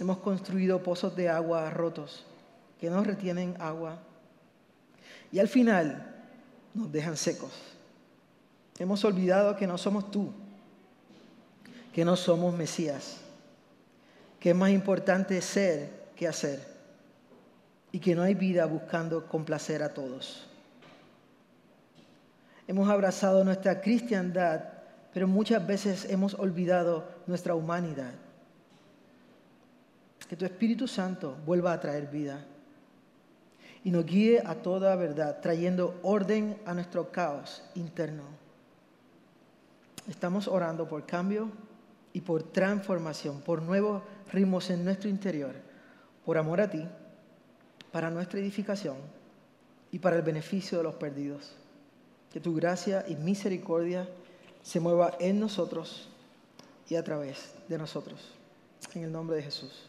Hemos 0.00 0.18
construido 0.18 0.82
pozos 0.82 1.16
de 1.16 1.28
agua 1.28 1.68
rotos 1.70 2.24
que 2.80 2.88
no 2.88 3.02
retienen 3.02 3.56
agua 3.60 3.98
y 5.32 5.40
al 5.40 5.48
final 5.48 6.14
nos 6.74 6.92
dejan 6.92 7.16
secos. 7.16 7.77
Hemos 8.78 9.04
olvidado 9.04 9.56
que 9.56 9.66
no 9.66 9.76
somos 9.76 10.10
tú, 10.10 10.32
que 11.92 12.04
no 12.04 12.14
somos 12.14 12.54
Mesías, 12.54 13.18
que 14.38 14.50
es 14.50 14.56
más 14.56 14.70
importante 14.70 15.40
ser 15.42 15.90
que 16.14 16.28
hacer 16.28 16.64
y 17.90 17.98
que 17.98 18.14
no 18.14 18.22
hay 18.22 18.34
vida 18.34 18.66
buscando 18.66 19.26
complacer 19.26 19.82
a 19.82 19.92
todos. 19.92 20.46
Hemos 22.68 22.88
abrazado 22.88 23.42
nuestra 23.44 23.80
cristiandad, 23.80 24.64
pero 25.12 25.26
muchas 25.26 25.66
veces 25.66 26.04
hemos 26.04 26.34
olvidado 26.34 27.08
nuestra 27.26 27.54
humanidad. 27.54 28.12
Que 30.28 30.36
tu 30.36 30.44
Espíritu 30.44 30.86
Santo 30.86 31.36
vuelva 31.46 31.72
a 31.72 31.80
traer 31.80 32.08
vida 32.08 32.44
y 33.82 33.90
nos 33.90 34.04
guíe 34.04 34.42
a 34.44 34.54
toda 34.56 34.94
verdad, 34.96 35.40
trayendo 35.40 35.98
orden 36.02 36.58
a 36.66 36.74
nuestro 36.74 37.10
caos 37.10 37.62
interno. 37.74 38.47
Estamos 40.08 40.48
orando 40.48 40.88
por 40.88 41.04
cambio 41.04 41.50
y 42.12 42.22
por 42.22 42.42
transformación, 42.42 43.40
por 43.40 43.62
nuevos 43.62 44.02
ritmos 44.32 44.70
en 44.70 44.84
nuestro 44.84 45.08
interior, 45.08 45.54
por 46.24 46.38
amor 46.38 46.60
a 46.60 46.70
ti, 46.70 46.84
para 47.92 48.10
nuestra 48.10 48.40
edificación 48.40 48.96
y 49.92 49.98
para 49.98 50.16
el 50.16 50.22
beneficio 50.22 50.78
de 50.78 50.84
los 50.84 50.94
perdidos. 50.94 51.52
Que 52.32 52.40
tu 52.40 52.54
gracia 52.54 53.04
y 53.08 53.16
misericordia 53.16 54.08
se 54.62 54.80
mueva 54.80 55.14
en 55.20 55.40
nosotros 55.40 56.08
y 56.88 56.96
a 56.96 57.04
través 57.04 57.54
de 57.68 57.78
nosotros. 57.78 58.32
En 58.94 59.04
el 59.04 59.12
nombre 59.12 59.36
de 59.36 59.42
Jesús. 59.42 59.88